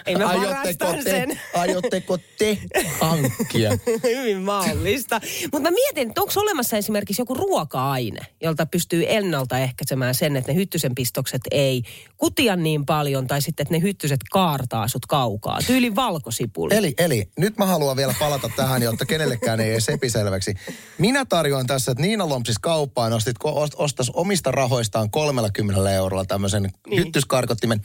Ei 0.07 0.17
mä 0.19 0.27
aiotteko 0.27 0.93
te, 0.93 1.11
sen. 1.11 1.41
aiotteko 1.55 2.19
te 2.39 2.59
hankkia? 3.00 3.71
Hyvin 4.17 4.41
mahdollista. 4.41 5.21
Mutta 5.53 5.71
mä 5.71 5.75
mietin, 5.75 6.09
että 6.09 6.21
onko 6.21 6.33
olemassa 6.37 6.77
esimerkiksi 6.77 7.23
joku 7.23 7.35
ruoka-aine, 7.35 8.21
jolta 8.43 8.67
pystyy 8.67 9.05
ennaltaehkäisemään 9.09 10.15
sen, 10.15 10.37
että 10.37 10.53
ne 10.53 10.57
hyttysen 10.57 10.95
pistokset 10.95 11.43
ei 11.50 11.83
kutia 12.17 12.57
niin 12.57 12.87
paljon, 12.87 13.27
tai 13.27 13.43
sitten, 13.43 13.65
että 13.65 13.75
ne 13.75 13.83
hyttyset 13.83 14.21
kaartaa 14.31 14.89
sut 14.89 15.07
kaukaa. 15.07 15.59
Tyyli 15.67 15.95
valkosipuli. 15.95 16.75
Eli, 16.75 16.95
eli 16.99 17.29
nyt 17.39 17.59
mä 17.59 17.67
haluan 17.67 17.97
vielä 17.97 18.15
palata 18.19 18.50
tähän, 18.57 18.83
jotta 18.83 19.07
kenellekään 19.07 19.61
ei 19.61 19.71
edes 19.73 19.89
episelväksi. 20.11 20.55
Minä 20.99 21.25
tarjoan 21.25 21.67
tässä, 21.67 21.93
että 21.93 22.02
Niina 22.02 22.29
Lompsis 22.29 22.59
kauppaan 22.59 23.12
ostit, 23.12 23.37
ost- 23.45 23.75
ostas 23.76 24.11
omista 24.11 24.50
rahoistaan 24.50 25.11
30 25.11 25.90
eurolla 25.90 26.25
tämmöisen 26.25 26.62
niin. 26.62 26.99
hyttyskarkottimen. 26.99 27.81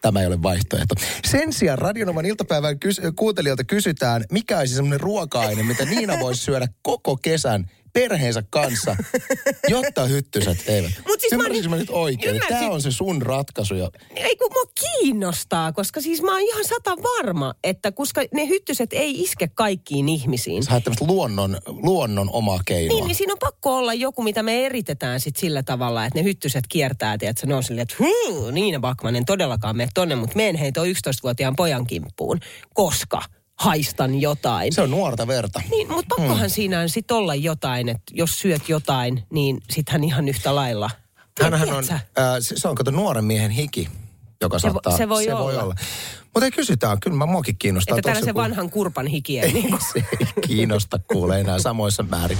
Tämä 0.00 0.20
ei 0.20 0.26
ole 0.26 0.42
vaihtoehto. 0.42 0.94
Sen 1.24 1.52
sijaan 1.52 1.78
Radionoman 1.78 2.26
iltapäivän 2.26 2.78
kys- 2.78 3.12
kuuntelijoilta 3.16 3.64
kysytään, 3.64 4.24
mikä 4.32 4.58
olisi 4.58 4.74
semmoinen 4.74 5.00
ruoka-aine, 5.00 5.62
mitä 5.62 5.84
Niina 5.84 6.20
voisi 6.20 6.42
syödä 6.42 6.68
koko 6.82 7.16
kesän 7.16 7.70
perheensä 7.92 8.42
kanssa, 8.50 8.96
jotta 9.68 10.04
hyttyset 10.06 10.64
eivät. 10.68 10.90
Mut 11.08 11.20
siis 11.20 11.32
mä 11.32 11.36
Ymmärsinkö 11.36 11.62
nyt- 11.68 11.70
mä 11.70 11.76
nyt 11.76 11.90
oikein? 11.90 12.34
ymmärsin. 12.34 12.56
Tämä 12.58 12.70
on 12.70 12.82
se 12.82 12.90
sun 12.90 13.22
ratkaisu. 13.22 13.74
Ja 13.74 13.90
Ei 14.16 14.36
kun 14.36 14.48
mua 14.52 14.72
kiinnostaa, 14.80 15.72
koska 15.72 16.00
siis 16.00 16.22
mä 16.22 16.32
oon 16.32 16.40
ihan 16.40 16.64
sata 16.64 16.96
varma, 17.02 17.54
että 17.64 17.92
koska 17.92 18.22
ne 18.34 18.48
hyttyset 18.48 18.92
ei 18.92 19.22
iske 19.22 19.48
kaikkiin 19.54 20.08
ihmisiin. 20.08 20.62
sä 20.64 20.80
tämmöistä 20.80 21.04
luonnon, 21.06 21.58
luonnon 21.66 22.30
omaa 22.32 22.60
keinoa. 22.66 22.94
Niin, 22.96 23.06
niin 23.06 23.14
siinä 23.14 23.32
on 23.32 23.38
pakko 23.38 23.76
olla 23.76 23.94
joku, 23.94 24.22
mitä 24.22 24.42
me 24.42 24.66
eritetään 24.66 25.20
sit 25.20 25.36
sillä 25.36 25.62
tavalla, 25.62 26.04
että 26.04 26.18
ne 26.18 26.22
hyttyset 26.24 26.64
kiertää, 26.68 27.14
että 27.20 27.46
ne 27.46 27.54
on 27.54 27.62
silleen, 27.62 27.82
että 27.82 27.94
huu, 27.98 28.50
Niina 28.50 28.80
Bakman, 28.80 29.16
en 29.16 29.24
todellakaan 29.24 29.76
mene 29.76 29.88
tonne, 29.94 30.14
mutta 30.16 30.36
menen 30.36 30.56
heitä 30.56 30.80
11-vuotiaan 30.80 31.56
pojan 31.56 31.86
kimppuun, 31.86 32.40
koska 32.74 33.22
haistan 33.60 34.20
jotain. 34.20 34.72
Se 34.72 34.82
on 34.82 34.90
nuorta 34.90 35.26
verta. 35.26 35.62
Niin, 35.70 35.92
mutta 35.92 36.16
pakkohan 36.16 36.38
hmm. 36.38 36.48
siinä 36.48 36.80
on 36.80 36.88
sit 36.88 37.10
olla 37.10 37.34
jotain, 37.34 37.88
että 37.88 38.12
jos 38.14 38.38
syöt 38.38 38.68
jotain, 38.68 39.24
niin 39.30 39.60
sittenhän 39.70 40.04
ihan 40.04 40.28
yhtä 40.28 40.54
lailla. 40.54 40.90
Hänhän 41.42 41.72
on, 41.72 41.84
äh, 41.90 42.00
se, 42.40 42.68
on 42.68 42.74
kato 42.74 42.90
nuoren 42.90 43.24
miehen 43.24 43.50
hiki, 43.50 43.88
joka 44.40 44.58
Se 44.58 44.68
vo- 44.68 44.72
saattaa... 44.72 44.96
se 44.96 45.08
voi 45.08 45.24
se 45.24 45.34
olla. 45.34 45.44
Voi 45.44 45.56
olla. 45.56 45.74
Mutta 46.34 46.44
ei 46.44 46.50
kysytään, 46.50 47.00
kyllä 47.00 47.16
mä 47.16 47.26
muakin 47.26 47.56
kiinnostaa. 47.56 47.98
Että 47.98 48.08
tällaisen 48.08 48.34
ku- 48.34 48.40
vanhan 48.40 48.70
kurpan 48.70 49.06
hikiä. 49.06 49.42
Niin 49.42 49.70
kuin. 49.70 49.80
se 49.92 50.04
ei 50.20 50.26
kiinnosta 50.46 51.00
kuule 51.12 51.40
enää 51.40 51.58
samoissa 51.58 52.02
määrin. 52.02 52.38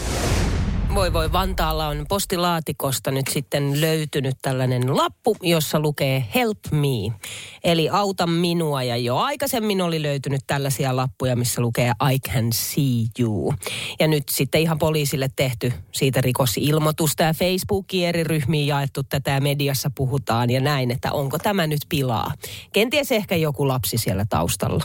Voi 0.94 1.12
voi, 1.12 1.32
Vantaalla 1.32 1.86
on 1.86 2.06
postilaatikosta 2.08 3.10
nyt 3.10 3.26
sitten 3.28 3.80
löytynyt 3.80 4.36
tällainen 4.42 4.96
lappu, 4.96 5.36
jossa 5.42 5.80
lukee 5.80 6.24
Help 6.34 6.58
me. 6.70 7.18
Eli 7.64 7.88
auta 7.88 8.26
minua 8.26 8.82
ja 8.82 8.96
jo 8.96 9.16
aikaisemmin 9.16 9.82
oli 9.82 10.02
löytynyt 10.02 10.40
tällaisia 10.46 10.96
lappuja, 10.96 11.36
missä 11.36 11.60
lukee 11.60 11.92
I 12.12 12.18
can 12.18 12.52
see 12.52 13.04
you. 13.18 13.54
Ja 14.00 14.08
nyt 14.08 14.28
sitten 14.28 14.60
ihan 14.60 14.78
poliisille 14.78 15.30
tehty 15.36 15.72
siitä 15.92 16.20
rikosilmoitusta 16.20 17.22
ja 17.22 17.34
Facebookiin 17.34 18.08
eri 18.08 18.24
ryhmiin 18.24 18.66
jaettu 18.66 19.02
tätä 19.02 19.30
ja 19.30 19.40
mediassa 19.40 19.90
puhutaan 19.94 20.50
ja 20.50 20.60
näin, 20.60 20.90
että 20.90 21.12
onko 21.12 21.38
tämä 21.38 21.66
nyt 21.66 21.82
pilaa. 21.88 22.32
Kenties 22.72 23.12
ehkä 23.12 23.36
joku 23.36 23.68
lapsi 23.68 23.98
siellä 23.98 24.24
taustalla. 24.28 24.84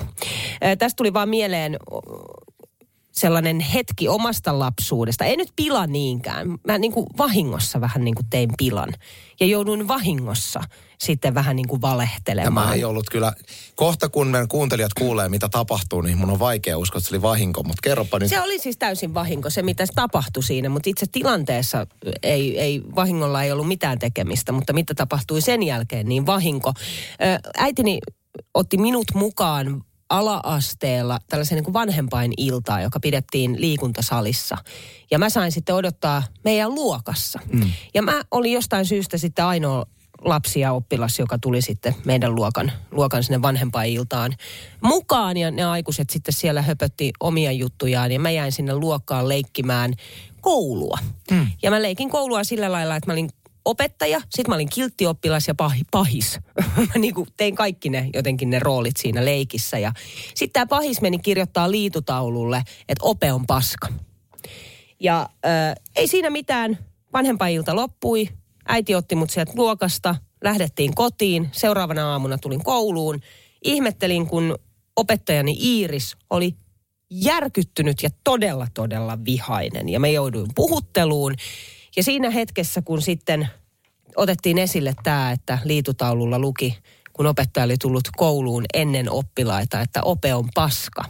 Tästä 0.79 0.97
tuli 0.97 1.13
vaan 1.13 1.29
mieleen 1.29 1.77
sellainen 3.15 3.60
hetki 3.60 4.07
omasta 4.07 4.60
lapsuudesta. 4.60 5.25
Ei 5.25 5.38
nyt 5.38 5.50
pila 5.55 5.88
niinkään. 5.88 6.48
Mä 6.67 6.77
niin 6.77 6.91
kuin 6.91 7.07
vahingossa 7.17 7.81
vähän 7.81 8.03
niin 8.03 8.15
kuin 8.15 8.25
tein 8.29 8.50
pilan. 8.57 8.93
Ja 9.39 9.45
jouduin 9.45 9.88
vahingossa 9.88 10.62
sitten 11.00 11.34
vähän 11.34 11.55
niin 11.55 11.67
kuin 11.67 11.81
valehtelemaan. 11.81 12.65
Tämä 12.65 12.75
ei 12.75 12.84
ollut 12.84 13.10
kyllä, 13.10 13.34
kohta 13.75 14.10
kun 14.10 14.27
meidän 14.27 14.48
kuuntelijat 14.48 14.93
kuulee, 14.93 15.29
mitä 15.29 15.50
tapahtuu, 15.50 16.01
niin 16.01 16.17
mun 16.17 16.29
on 16.29 16.39
vaikea 16.39 16.77
uskoa, 16.77 16.98
että 16.98 17.10
se 17.10 17.15
oli 17.15 17.22
vahinko. 17.22 17.63
Mutta 17.63 17.81
kerropa 17.84 18.19
nyt. 18.19 18.29
Se 18.29 18.41
oli 18.41 18.60
siis 18.60 18.77
täysin 18.77 19.13
vahinko, 19.13 19.50
se 19.50 19.62
mitä 19.62 19.86
tapahtui 19.95 20.43
siinä, 20.43 20.69
mutta 20.69 20.89
itse 20.89 21.05
tilanteessa 21.12 21.88
ei, 22.24 22.60
ei 22.60 22.81
vahingolla 22.95 23.43
ei 23.43 23.51
ollut 23.51 23.67
mitään 23.67 24.00
tekemistä, 24.00 24.51
mutta 24.51 24.74
mitä 24.74 24.93
tapahtui 24.93 25.41
sen 25.41 25.63
jälkeen, 25.63 26.10
niin 26.10 26.25
vahinko. 26.25 26.74
Äitini 27.57 28.00
otti 28.53 28.77
minut 28.77 29.05
mukaan 29.13 29.84
ala-asteella 30.09 31.19
tällaisen 31.29 31.63
niin 31.63 31.74
vanhempain 31.74 32.33
iltaa, 32.38 32.81
joka 32.81 33.00
pidettiin 33.00 33.62
liikuntasalissa. 33.62 34.57
Ja 35.12 35.19
mä 35.19 35.29
sain 35.29 35.51
sitten 35.51 35.75
odottaa 35.75 36.24
meidän 36.43 36.75
luokassa. 36.75 37.39
Mm. 37.53 37.71
Ja 37.93 38.01
mä 38.01 38.21
olin 38.32 38.53
jostain 38.53 38.86
syystä 38.86 39.17
sitten 39.17 39.45
ainoa 39.45 39.86
lapsi 40.21 40.60
ja 40.60 40.73
oppilas, 40.73 41.19
joka 41.19 41.38
tuli 41.38 41.62
sitten 41.62 41.95
meidän 42.06 42.36
luokan, 42.36 42.71
luokan 42.91 43.23
sinne 43.23 43.41
vanhempainiltaan 43.41 44.34
mukaan. 44.82 45.38
Ja 45.38 45.51
ne 45.51 45.63
aikuiset 45.65 46.10
sitten 46.10 46.34
siellä 46.34 46.62
höpötti 46.62 47.12
omia 47.19 47.51
juttujaan 47.51 48.12
ja 48.12 48.19
mä 48.19 48.32
jäin 48.32 48.51
sinne 48.51 48.75
luokkaan 48.75 49.30
leikkimään 49.30 49.93
koulua. 50.41 50.97
Mm. 51.32 51.47
Ja 51.62 51.71
mä 51.71 51.82
leikin 51.82 52.10
koulua 52.10 52.43
sillä 52.43 52.71
lailla, 52.71 52.95
että 52.95 53.10
mä 53.10 53.13
olin 53.13 53.30
opettaja, 53.65 54.19
sitten 54.19 54.49
mä 54.51 54.56
olin 54.56 54.69
kilttioppilas 54.69 55.47
ja 55.47 55.56
pahi, 55.56 55.82
pahis. 55.91 56.39
mä 56.78 56.99
niin 56.99 57.13
kuin 57.13 57.28
tein 57.38 57.56
kaikki 57.56 57.89
ne 57.89 58.10
jotenkin 58.13 58.49
ne 58.49 58.60
roolit 58.60 58.97
siinä 58.97 59.25
leikissä. 59.25 59.80
Ja 59.80 59.93
sitten 60.36 60.54
tämä 60.54 60.65
pahis 60.65 61.01
meni 61.01 61.19
kirjoittaa 61.19 61.71
liitutaululle, 61.71 62.63
että 62.89 63.06
ope 63.06 63.34
on 63.34 63.45
paska. 63.45 63.88
Ja 64.99 65.30
äh, 65.45 65.75
ei 65.95 66.08
siinä 66.08 66.30
mitään. 66.30 66.78
Vanhempailta 67.13 67.75
loppui. 67.75 68.30
Äiti 68.67 68.95
otti 68.95 69.15
mut 69.15 69.30
sieltä 69.30 69.51
luokasta. 69.56 70.15
Lähdettiin 70.43 70.95
kotiin. 70.95 71.49
Seuraavana 71.51 72.12
aamuna 72.12 72.38
tulin 72.38 72.63
kouluun. 72.63 73.19
Ihmettelin, 73.63 74.28
kun 74.28 74.60
opettajani 74.95 75.58
Iiris 75.60 76.17
oli 76.30 76.56
järkyttynyt 77.12 78.04
ja 78.04 78.10
todella, 78.23 78.67
todella 78.73 79.17
vihainen. 79.25 79.89
Ja 79.89 79.99
me 79.99 80.12
jouduin 80.12 80.47
puhutteluun. 80.56 81.36
Ja 81.97 82.03
siinä 82.03 82.29
hetkessä, 82.29 82.81
kun 82.81 83.01
sitten 83.01 83.47
otettiin 84.15 84.58
esille 84.58 84.93
tämä, 85.03 85.31
että 85.31 85.60
liitutaululla 85.63 86.39
luki, 86.39 86.77
kun 87.15 87.25
opettaja 87.25 87.63
oli 87.63 87.75
tullut 87.81 88.10
kouluun 88.17 88.65
ennen 88.73 89.12
oppilaita, 89.12 89.81
että 89.81 90.03
ope 90.03 90.34
on 90.34 90.49
paska. 90.55 91.03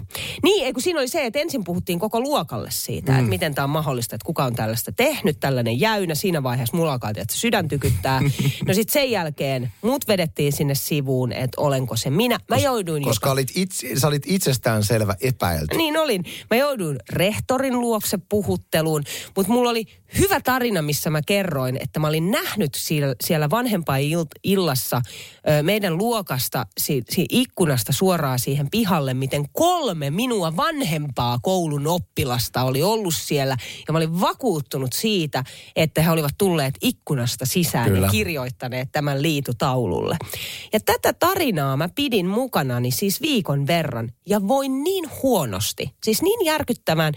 Niin, 0.44 0.66
ei 0.66 0.74
kun 0.74 0.84
siinä 0.84 1.00
oli 1.00 1.08
se, 1.08 1.26
että 1.26 1.40
ensin 1.40 1.64
puhuttiin 1.64 2.00
koko 2.00 2.20
luokalle 2.20 2.72
siitä, 2.72 3.12
mm. 3.12 3.18
että 3.18 3.30
miten 3.30 3.56
tämä 3.56 3.64
on 3.64 3.70
mahdollista, 3.70 4.16
että 4.16 4.26
kuka 4.26 4.44
on 4.44 4.56
tällaista 4.56 4.92
tehnyt, 4.92 5.40
tällainen 5.40 5.80
jäynä. 5.80 6.16
Siinä 6.16 6.44
vaiheessa 6.44 6.78
mulla 6.78 6.92
alkaa, 6.92 7.10
että 7.10 7.36
sydän 7.36 7.68
tykyttää. 7.68 8.22
No 8.68 8.74
sitten 8.74 8.94
sen 8.94 9.12
jälkeen 9.12 9.72
mut 9.82 10.08
vedettiin 10.08 10.54
sinne 10.54 10.76
sivuun, 10.76 11.32
että 11.32 11.62
olenko 11.62 11.96
se 11.96 12.10
minä. 12.10 12.38
Mä 12.50 12.58
jouduin 12.58 13.04
Koska 13.04 13.28
jopa... 13.28 13.34
olit 13.34 13.52
itse, 13.56 14.00
sä 14.00 14.08
olit 14.08 14.24
itsestään 14.26 14.84
selvä 14.84 15.16
epäilty. 15.22 15.78
Niin 15.78 15.98
olin. 15.98 16.26
Mä 16.50 16.58
jouduin 16.58 16.98
rehtorin 17.10 17.80
luokse 17.80 18.18
puhutteluun, 18.30 19.04
mutta 19.36 19.54
mulla 19.54 19.70
oli 19.70 19.86
hyvä 20.20 20.40
tarina, 20.42 20.82
missä 20.82 21.10
mä 21.10 21.22
kerroin, 21.22 21.78
että 21.82 22.00
mä 22.00 22.08
olin 22.08 22.32
nähnyt 22.32 22.74
siellä, 22.76 23.16
siellä 23.24 23.50
vanhempainillassa 23.50 25.02
ö, 25.50 25.64
meidän 25.64 25.98
luokasta, 25.98 26.66
si, 26.78 27.04
si, 27.10 27.26
ikkunasta 27.30 27.94
suoraan 27.94 28.40
siihen 28.40 28.70
pihalle, 28.72 29.14
miten 29.14 29.46
kolme 29.52 30.10
minua 30.10 30.56
vanhempaa 30.56 31.40
koulun 31.42 31.88
oppilasta 31.88 32.64
oli 32.64 32.84
ollut 32.84 33.16
siellä. 33.16 33.58
Ja 33.88 33.92
mä 33.92 33.98
olin 33.98 34.22
vakuuttunut 34.22 34.94
siitä, 34.94 35.44
että 35.76 36.02
he 36.02 36.12
olivat 36.12 36.34
tulleet 36.38 36.76
ikkunasta 36.82 37.46
sisään 37.46 37.90
Kyllä. 37.92 38.06
ja 38.06 38.12
kirjoittaneet 38.12 38.90
tämän 38.92 39.22
liitutaululle. 39.22 40.18
Ja 40.74 40.80
tätä 40.80 41.14
tarinaa 41.14 41.78
mä 41.78 41.90
pidin 41.96 42.28
mukanani 42.28 42.92
siis 42.92 43.22
viikon 43.22 43.68
verran 43.68 44.12
ja 44.26 44.48
voin 44.48 44.84
niin 44.84 45.06
huonosti, 45.24 45.96
siis 46.04 46.22
niin 46.22 46.46
järkyttävän 46.46 47.14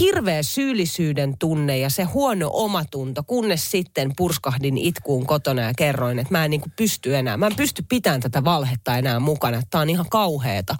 hirveä 0.00 0.42
syyllisyyden 0.42 1.38
tunne 1.38 1.78
ja 1.78 1.90
se 1.90 2.04
huono 2.26 2.50
omatunto, 2.52 3.22
kunnes 3.22 3.70
sitten 3.70 4.12
purskahdin 4.16 4.78
itkuun 4.78 5.26
kotona 5.26 5.62
ja 5.62 5.72
kerroin, 5.76 6.18
että 6.18 6.32
mä 6.32 6.44
en 6.44 6.50
niin 6.50 6.60
kuin 6.60 6.72
pysty 6.76 7.16
enää, 7.16 7.36
mä 7.36 7.46
en 7.46 7.56
pysty 7.56 7.84
pitämään 7.88 8.20
tätä 8.20 8.44
valhetta 8.44 8.98
enää 8.98 9.20
mukana, 9.20 9.62
tää 9.70 9.80
on 9.80 9.90
ihan 9.90 10.06
kauheeta. 10.10 10.76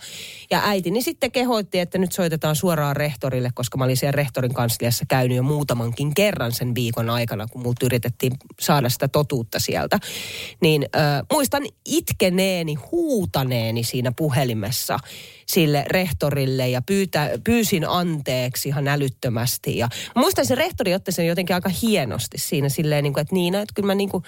Ja 0.51 0.61
äitini 0.65 1.03
sitten 1.03 1.33
kehoitti, 1.33 1.79
että 1.79 1.99
nyt 1.99 2.13
soitetaan 2.13 2.57
suoraan 2.57 2.97
rehtorille, 2.97 3.51
koska 3.55 3.79
mä 3.79 3.85
olin 3.85 3.97
siellä 3.97 4.17
rehtorin 4.17 4.55
kansliassa 4.55 5.05
käynyt 5.09 5.37
jo 5.37 5.43
muutamankin 5.43 6.15
kerran 6.15 6.53
sen 6.53 6.75
viikon 6.75 7.11
aikana, 7.11 7.47
kun 7.47 7.63
multa 7.63 7.87
yritettiin 7.87 8.33
saada 8.61 8.89
sitä 8.89 9.09
totuutta 9.09 9.59
sieltä. 9.59 9.99
Niin 10.61 10.87
äh, 10.97 11.03
muistan 11.33 11.63
itkeneeni, 11.85 12.75
huutaneeni 12.75 13.85
siinä 13.85 14.13
puhelimessa 14.17 14.99
sille 15.49 15.85
rehtorille 15.91 16.69
ja 16.69 16.83
pyytä, 16.83 17.31
pyysin 17.45 17.89
anteeksi 17.89 18.69
ihan 18.69 18.89
älyttömästi. 18.89 19.79
Ja 19.79 19.89
muistan, 20.15 20.47
se 20.47 20.55
rehtori 20.55 20.95
otti 20.95 21.13
sen 21.13 21.27
jotenkin 21.27 21.55
aika 21.55 21.71
hienosti 21.83 22.39
siinä 22.39 22.69
silleen, 22.69 23.05
niin 23.05 23.13
kuin, 23.13 23.23
että 23.23 23.35
Niina, 23.35 23.61
että 23.61 23.75
kyllä 23.75 23.87
mä 23.87 23.95
niin 23.95 24.09
kuin, 24.09 24.25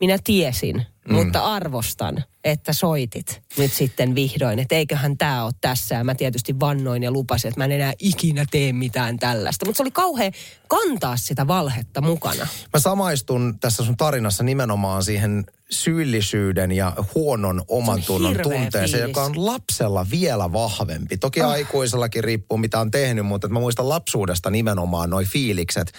minä 0.00 0.18
tiesin, 0.24 0.86
mm. 1.08 1.14
mutta 1.14 1.44
arvostan, 1.44 2.24
että 2.44 2.72
soitit 2.72 3.42
nyt 3.58 3.72
sitten 3.72 4.14
vihdoin. 4.14 4.58
Että 4.58 4.74
eiköhän 4.74 5.18
tämä 5.18 5.44
ole 5.44 5.52
tässä. 5.60 5.94
Ja 5.94 6.04
mä 6.04 6.14
tietysti 6.14 6.60
vannoin 6.60 7.02
ja 7.02 7.10
lupasin, 7.10 7.48
että 7.48 7.60
mä 7.60 7.64
en 7.64 7.72
enää 7.72 7.92
ikinä 7.98 8.44
tee 8.50 8.72
mitään 8.72 9.16
tällaista. 9.16 9.66
Mutta 9.66 9.76
se 9.76 9.82
oli 9.82 9.90
kauhean 9.90 10.32
kantaa 10.68 11.16
sitä 11.16 11.46
valhetta 11.46 12.00
mukana. 12.00 12.46
Mä 12.72 12.80
samaistun 12.80 13.58
tässä 13.60 13.84
sun 13.84 13.96
tarinassa 13.96 14.44
nimenomaan 14.44 15.04
siihen 15.04 15.44
syyllisyyden 15.70 16.72
ja 16.72 16.92
huonon 17.14 17.62
oman 17.68 18.02
tunnon 18.02 18.36
tunteeseen, 18.42 19.08
joka 19.08 19.22
on 19.22 19.46
lapsella 19.46 20.06
vielä 20.10 20.52
vahvempi. 20.52 21.16
Toki 21.16 21.40
oh. 21.42 21.50
aikuisellakin 21.50 22.24
riippuu 22.24 22.58
mitä 22.58 22.80
on 22.80 22.90
tehnyt, 22.90 23.26
mutta 23.26 23.48
mä 23.48 23.60
muistan 23.60 23.88
lapsuudesta 23.88 24.50
nimenomaan 24.50 25.10
noi 25.10 25.24
fiilikset. 25.24 25.92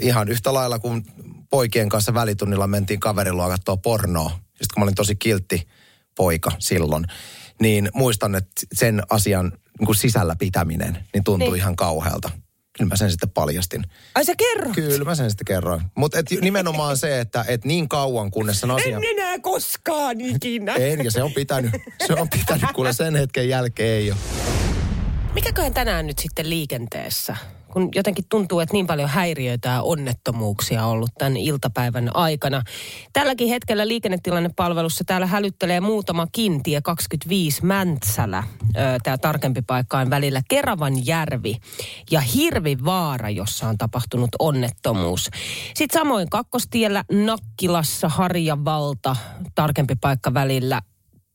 Ihan 0.00 0.28
yhtä 0.28 0.54
lailla 0.54 0.78
kuin 0.78 1.04
poikien 1.50 1.88
kanssa 1.88 2.14
välitunnilla 2.14 2.66
mentiin 2.66 3.00
kaverin 3.00 3.38
katsoa 3.48 3.76
pornoa. 3.76 4.30
Sitten 4.30 4.74
kun 4.74 4.80
mä 4.80 4.84
olin 4.84 4.94
tosi 4.94 5.16
kiltti 5.16 5.68
poika 6.14 6.52
silloin, 6.58 7.04
niin 7.60 7.90
muistan, 7.94 8.34
että 8.34 8.52
sen 8.74 9.02
asian 9.10 9.52
niin 9.78 9.86
kuin 9.86 9.96
sisällä 9.96 10.36
pitäminen 10.38 11.04
niin 11.14 11.24
tuntui 11.24 11.48
niin. 11.48 11.56
ihan 11.56 11.76
kauhealta. 11.76 12.30
Kyllä 12.78 12.88
mä 12.88 12.96
sen 12.96 13.10
sitten 13.10 13.30
paljastin. 13.30 13.84
Ai 14.14 14.24
sä 14.24 14.32
kerroit? 14.36 14.74
Kyllä 14.74 15.04
mä 15.04 15.14
sen 15.14 15.30
sitten 15.30 15.44
kerroin. 15.44 15.82
Mutta 15.94 16.18
nimenomaan 16.40 16.96
se, 16.96 17.20
että 17.20 17.44
et 17.48 17.64
niin 17.64 17.88
kauan 17.88 18.30
kunnes 18.30 18.60
sen 18.60 18.70
asian... 18.70 19.04
En 19.04 19.10
enää 19.18 19.38
koskaan 19.38 20.20
ikinä. 20.20 20.74
En, 20.74 21.04
ja 21.04 21.10
se 21.10 21.22
on 21.22 21.32
pitänyt. 21.32 21.72
Se 22.06 22.12
on 22.12 22.28
pitänyt, 22.28 22.72
kuule 22.74 22.92
sen 22.92 23.16
hetken 23.16 23.48
jälkeen 23.48 23.88
ei 23.88 24.10
ole. 24.10 24.18
Mikäköhän 25.34 25.74
tänään 25.74 26.06
nyt 26.06 26.18
sitten 26.18 26.50
liikenteessä? 26.50 27.36
kun 27.74 27.88
jotenkin 27.94 28.24
tuntuu, 28.28 28.60
että 28.60 28.72
niin 28.72 28.86
paljon 28.86 29.08
häiriöitä 29.08 29.68
ja 29.68 29.82
onnettomuuksia 29.82 30.84
on 30.84 30.90
ollut 30.90 31.10
tämän 31.18 31.36
iltapäivän 31.36 32.16
aikana. 32.16 32.62
Tälläkin 33.12 33.48
hetkellä 33.48 33.88
liikennetilannepalvelussa 33.88 35.04
täällä 35.04 35.26
hälyttelee 35.26 35.80
muutama 35.80 36.26
kintie 36.32 36.80
25 36.80 37.64
Mäntsälä. 37.64 38.42
Tämä 39.02 39.18
tarkempi 39.18 39.62
paikka 39.62 39.98
on 39.98 40.10
välillä 40.10 40.42
Keravan 40.48 41.06
järvi 41.06 41.56
ja 42.10 42.20
Hirvivaara, 42.20 43.30
jossa 43.30 43.68
on 43.68 43.78
tapahtunut 43.78 44.30
onnettomuus. 44.38 45.30
Sitten 45.74 46.00
samoin 46.00 46.30
kakkostiellä 46.30 47.04
Nakkilassa 47.12 48.08
Harjavalta, 48.08 49.16
tarkempi 49.54 49.94
paikka 50.00 50.34
välillä 50.34 50.80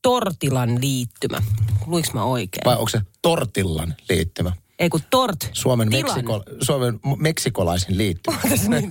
Tortilan 0.02 0.80
liittymä. 0.80 1.42
Luiks 1.86 2.12
mä 2.12 2.24
oikein? 2.24 2.64
Vai 2.64 2.76
onko 2.76 2.88
se 2.88 3.00
Tortillan 3.22 3.94
liittymä? 4.08 4.52
Ei 4.78 4.88
kun 4.88 5.00
tort. 5.10 5.50
Suomen, 5.52 5.90
Meksiko, 5.90 6.42
Suomen 6.60 7.00
meksikolaisin 7.16 7.98
liittymä. 7.98 8.38
niin. 8.68 8.88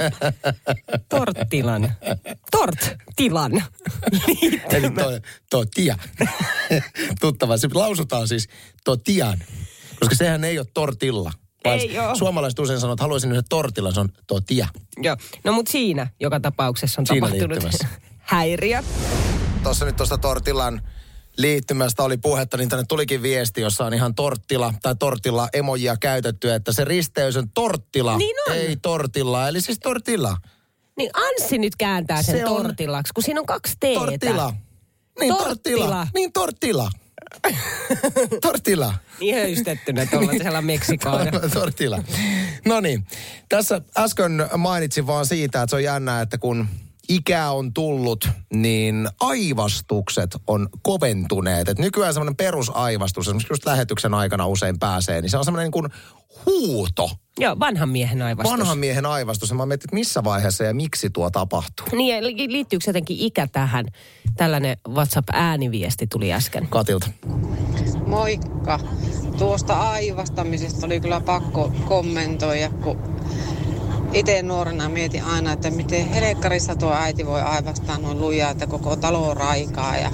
Torttilan. 1.10 1.94
Tort-tilan. 2.52 3.64
Eli 4.72 4.90
to, 4.90 5.12
to 5.50 5.66
tia. 5.76 5.98
Tuttava. 7.22 7.58
Se 7.58 7.68
lausutaan 7.74 8.28
siis 8.28 8.50
to 8.84 8.98
tian. 8.98 9.40
Koska 10.00 10.16
sehän 10.16 10.44
ei 10.44 10.60
ole 10.60 10.68
tortilla. 10.74 11.32
Ei 11.66 12.00
ole. 12.00 12.16
Suomalaiset 12.16 12.60
usein 12.60 12.80
sanoo, 12.80 12.94
että 12.94 13.04
haluaisin 13.04 13.32
yhden 13.32 13.44
tortilla, 13.50 13.92
se 13.92 14.00
on 14.00 14.10
to 14.28 14.42
tia. 14.42 14.68
Joo. 14.98 15.18
No 15.44 15.54
mutta 15.54 15.72
siinä 15.72 16.08
joka 16.20 16.40
tapauksessa 16.40 17.02
on 17.02 17.08
siinä 17.08 17.28
tapahtunut 17.28 17.82
häiriö. 18.20 18.84
Tuossa 19.64 19.86
nyt 19.86 19.96
tuosta 19.96 20.18
tortillan 20.18 20.82
liittymästä 21.42 22.04
oli 22.04 22.18
puhetta, 22.18 22.58
niin 22.58 22.70
tänne 22.70 22.86
tulikin 22.88 23.22
viesti, 23.22 23.62
jossa 23.62 23.86
on 23.86 23.94
ihan 23.94 24.16
torttila 24.16 24.74
tai 24.82 24.96
tortilla 24.96 25.50
emojia 25.54 25.98
käytetty, 25.98 26.54
että 26.54 26.74
se 26.74 26.86
risteys 26.86 27.38
on 27.38 27.50
torttila, 27.50 28.18
niin 28.18 28.36
on. 28.48 28.56
ei 28.56 28.76
tortilla, 28.76 29.48
eli 29.48 29.62
siis 29.62 29.80
tortilla. 29.80 30.38
Niin 30.98 31.10
Anssi 31.14 31.58
nyt 31.58 31.76
kääntää 31.76 32.24
sen 32.24 32.38
se 32.38 32.44
tortillaksi, 32.44 33.14
kun 33.14 33.24
siinä 33.24 33.40
on 33.40 33.46
kaksi 33.46 33.74
teetä. 33.80 34.00
Tortilla. 34.00 34.54
Niin 35.20 35.36
tortilla. 35.38 35.86
tortilla. 35.86 36.08
Niin 36.14 36.34
tortilla. 36.34 36.92
tortilla. 38.42 38.94
Niin 39.20 39.36
höystettynä 39.36 40.06
tuollaisella 40.06 40.62
Meksikoon. 40.62 41.28
tortilla. 41.54 42.04
No 42.66 42.80
niin, 42.80 43.08
tässä 43.50 43.82
äsken 43.98 44.50
mainitsin 44.58 45.08
vaan 45.08 45.26
siitä, 45.26 45.62
että 45.62 45.70
se 45.70 45.76
on 45.76 45.84
jännää, 45.84 46.22
että 46.22 46.38
kun 46.38 46.68
ikää 47.10 47.52
on 47.52 47.74
tullut, 47.74 48.30
niin 48.54 49.10
aivastukset 49.20 50.36
on 50.48 50.70
koventuneet. 50.82 51.70
Et 51.70 51.80
nykyään 51.80 52.14
semmoinen 52.14 52.36
perusaivastus, 52.36 53.28
esimerkiksi 53.28 53.54
just 53.54 53.66
lähetyksen 53.66 54.14
aikana 54.14 54.48
usein 54.48 54.80
pääsee, 54.80 55.22
niin 55.22 55.30
se 55.30 55.38
on 55.38 55.46
semmoinen 55.46 55.66
niin 55.66 55.72
kuin 55.72 55.90
huuto. 56.46 57.10
Joo, 57.40 57.60
vanhan 57.60 57.90
miehen 57.90 58.22
aivastus. 58.22 58.52
Vanhan 58.52 58.78
miehen 58.78 59.06
aivastus. 59.06 59.50
Ja 59.50 59.56
mä 59.56 59.66
mietin, 59.66 59.88
että 59.88 59.96
missä 59.96 60.24
vaiheessa 60.24 60.64
ja 60.64 60.74
miksi 60.74 61.10
tuo 61.10 61.30
tapahtuu. 61.30 61.86
Niin, 61.92 62.24
liittyykö 62.24 62.84
jotenkin 62.88 63.18
ikä 63.20 63.48
tähän? 63.48 63.86
Tällainen 64.38 64.78
WhatsApp-ääniviesti 64.88 66.08
tuli 66.08 66.34
äsken. 66.34 66.68
Katilta. 66.68 67.08
Moikka. 68.06 68.80
Tuosta 69.38 69.74
aivastamisesta 69.74 70.86
oli 70.86 71.00
kyllä 71.00 71.22
pakko 71.22 71.72
kommentoida, 71.88 72.70
kun 72.70 73.00
itse 74.14 74.42
nuorena 74.42 74.90
mietin 74.90 75.24
aina, 75.24 75.52
että 75.52 75.72
miten 75.72 76.10
helekkarissa 76.10 76.76
tuo 76.76 76.94
äiti 76.94 77.26
voi 77.26 77.42
aivastaa 77.42 77.98
noin 77.98 78.20
lujaa, 78.20 78.52
että 78.52 78.68
koko 78.68 78.96
talo 78.96 79.34
raikaa 79.34 79.98
ja 79.98 80.12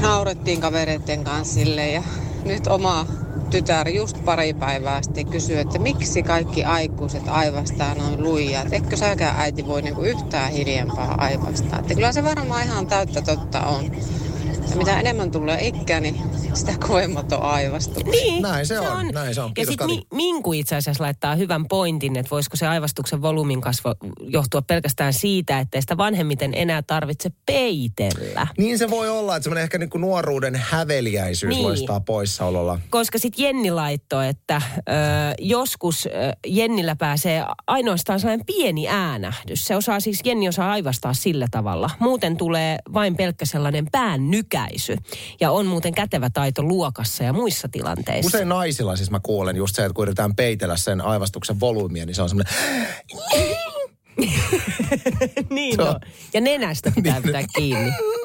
naurettiin 0.00 0.60
kavereiden 0.60 1.24
kanssa 1.24 1.54
sille 1.54 1.90
ja 1.90 2.02
nyt 2.44 2.66
oma 2.66 3.06
tytär 3.50 3.88
just 3.88 4.24
pari 4.24 4.54
päivää 4.54 5.02
sitten 5.02 5.26
kysyi, 5.26 5.58
että 5.58 5.78
miksi 5.78 6.22
kaikki 6.22 6.64
aikuiset 6.64 7.22
aivastaa 7.28 7.94
noin 7.94 8.22
lujaa. 8.22 8.62
Että 8.62 8.76
etkö 8.76 8.96
säkään 8.96 9.40
äiti 9.40 9.66
voi 9.66 9.82
niinku 9.82 10.02
yhtään 10.02 10.52
hiljempaa 10.52 11.14
aivastaa. 11.18 11.78
Että 11.78 11.94
kyllä 11.94 12.12
se 12.12 12.24
varmaan 12.24 12.64
ihan 12.64 12.86
täyttä 12.86 13.22
totta 13.22 13.60
on. 13.60 13.84
Ja 14.70 14.76
mitä 14.76 15.00
enemmän 15.00 15.30
tulee 15.30 15.66
ikää, 15.66 16.00
niin 16.00 16.20
sitä 16.54 16.72
kovemmat 16.86 17.32
on 17.32 17.42
aivastukset. 17.42 18.06
Niin, 18.06 18.42
näin 18.42 18.66
se, 18.66 18.74
se 18.74 18.80
on. 18.80 18.96
on. 18.96 19.06
Näin 19.06 19.34
se 19.34 19.40
on. 19.40 19.54
Kiitos, 19.54 19.74
ja 19.80 19.86
sitten 19.86 20.06
Minku 20.14 20.52
itse 20.52 20.76
asiassa 20.76 21.04
laittaa 21.04 21.34
hyvän 21.34 21.68
pointin, 21.68 22.16
että 22.16 22.30
voisiko 22.30 22.56
se 22.56 22.66
aivastuksen 22.66 23.22
volyymin 23.22 23.60
kasvu 23.60 23.88
johtua 24.20 24.62
pelkästään 24.62 25.12
siitä, 25.12 25.58
että 25.58 25.80
sitä 25.80 25.96
vanhemmiten 25.96 26.54
enää 26.54 26.82
tarvitse 26.82 27.30
peitellä. 27.46 28.46
Niin 28.58 28.78
se 28.78 28.90
voi 28.90 29.08
olla, 29.08 29.36
että 29.36 29.44
semmoinen 29.44 29.62
ehkä 29.62 29.78
niin 29.78 29.90
kuin 29.90 30.00
nuoruuden 30.00 30.54
häveliäisyys 30.56 31.54
niin. 31.54 31.62
loistaa 31.62 32.00
poissaololla. 32.00 32.78
Koska 32.90 33.18
sitten 33.18 33.44
Jenni 33.44 33.70
laittoi, 33.70 34.28
että 34.28 34.62
ö, 34.76 34.82
joskus 35.38 36.06
ö, 36.06 36.10
Jennillä 36.46 36.96
pääsee 36.96 37.44
ainoastaan 37.66 38.20
sellainen 38.20 38.46
pieni 38.46 38.88
äänähdys. 38.88 39.64
Se 39.64 39.76
osaa 39.76 40.00
siis, 40.00 40.20
Jenni 40.24 40.48
osaa 40.48 40.72
aivastaa 40.72 41.14
sillä 41.14 41.46
tavalla. 41.50 41.90
Muuten 41.98 42.36
tulee 42.36 42.78
vain 42.94 43.16
pelkkä 43.16 43.46
sellainen 43.46 43.86
pään 43.92 44.30
nykäisy. 44.54 44.96
Ja 45.40 45.50
on 45.50 45.66
muuten 45.66 45.94
kätevä 45.94 46.30
taito 46.30 46.62
luokassa 46.62 47.24
ja 47.24 47.32
muissa 47.32 47.68
tilanteissa. 47.68 48.26
Usein 48.26 48.48
naisilla 48.48 48.96
siis 48.96 49.10
mä 49.10 49.20
kuulen 49.20 49.56
just 49.56 49.76
se, 49.76 49.84
että 49.84 49.94
kun 49.94 50.02
yritetään 50.02 50.36
peitellä 50.36 50.76
sen 50.76 51.00
aivastuksen 51.00 51.60
volyymia, 51.60 52.06
niin 52.06 52.14
se 52.14 52.22
on 52.22 52.28
semmoinen... 52.28 52.54
niin 55.50 55.80
on. 55.80 56.00
Ja 56.34 56.40
nenästä 56.40 56.92
pitää 56.94 57.20
pitää 57.20 57.42
kiinni. 57.56 57.90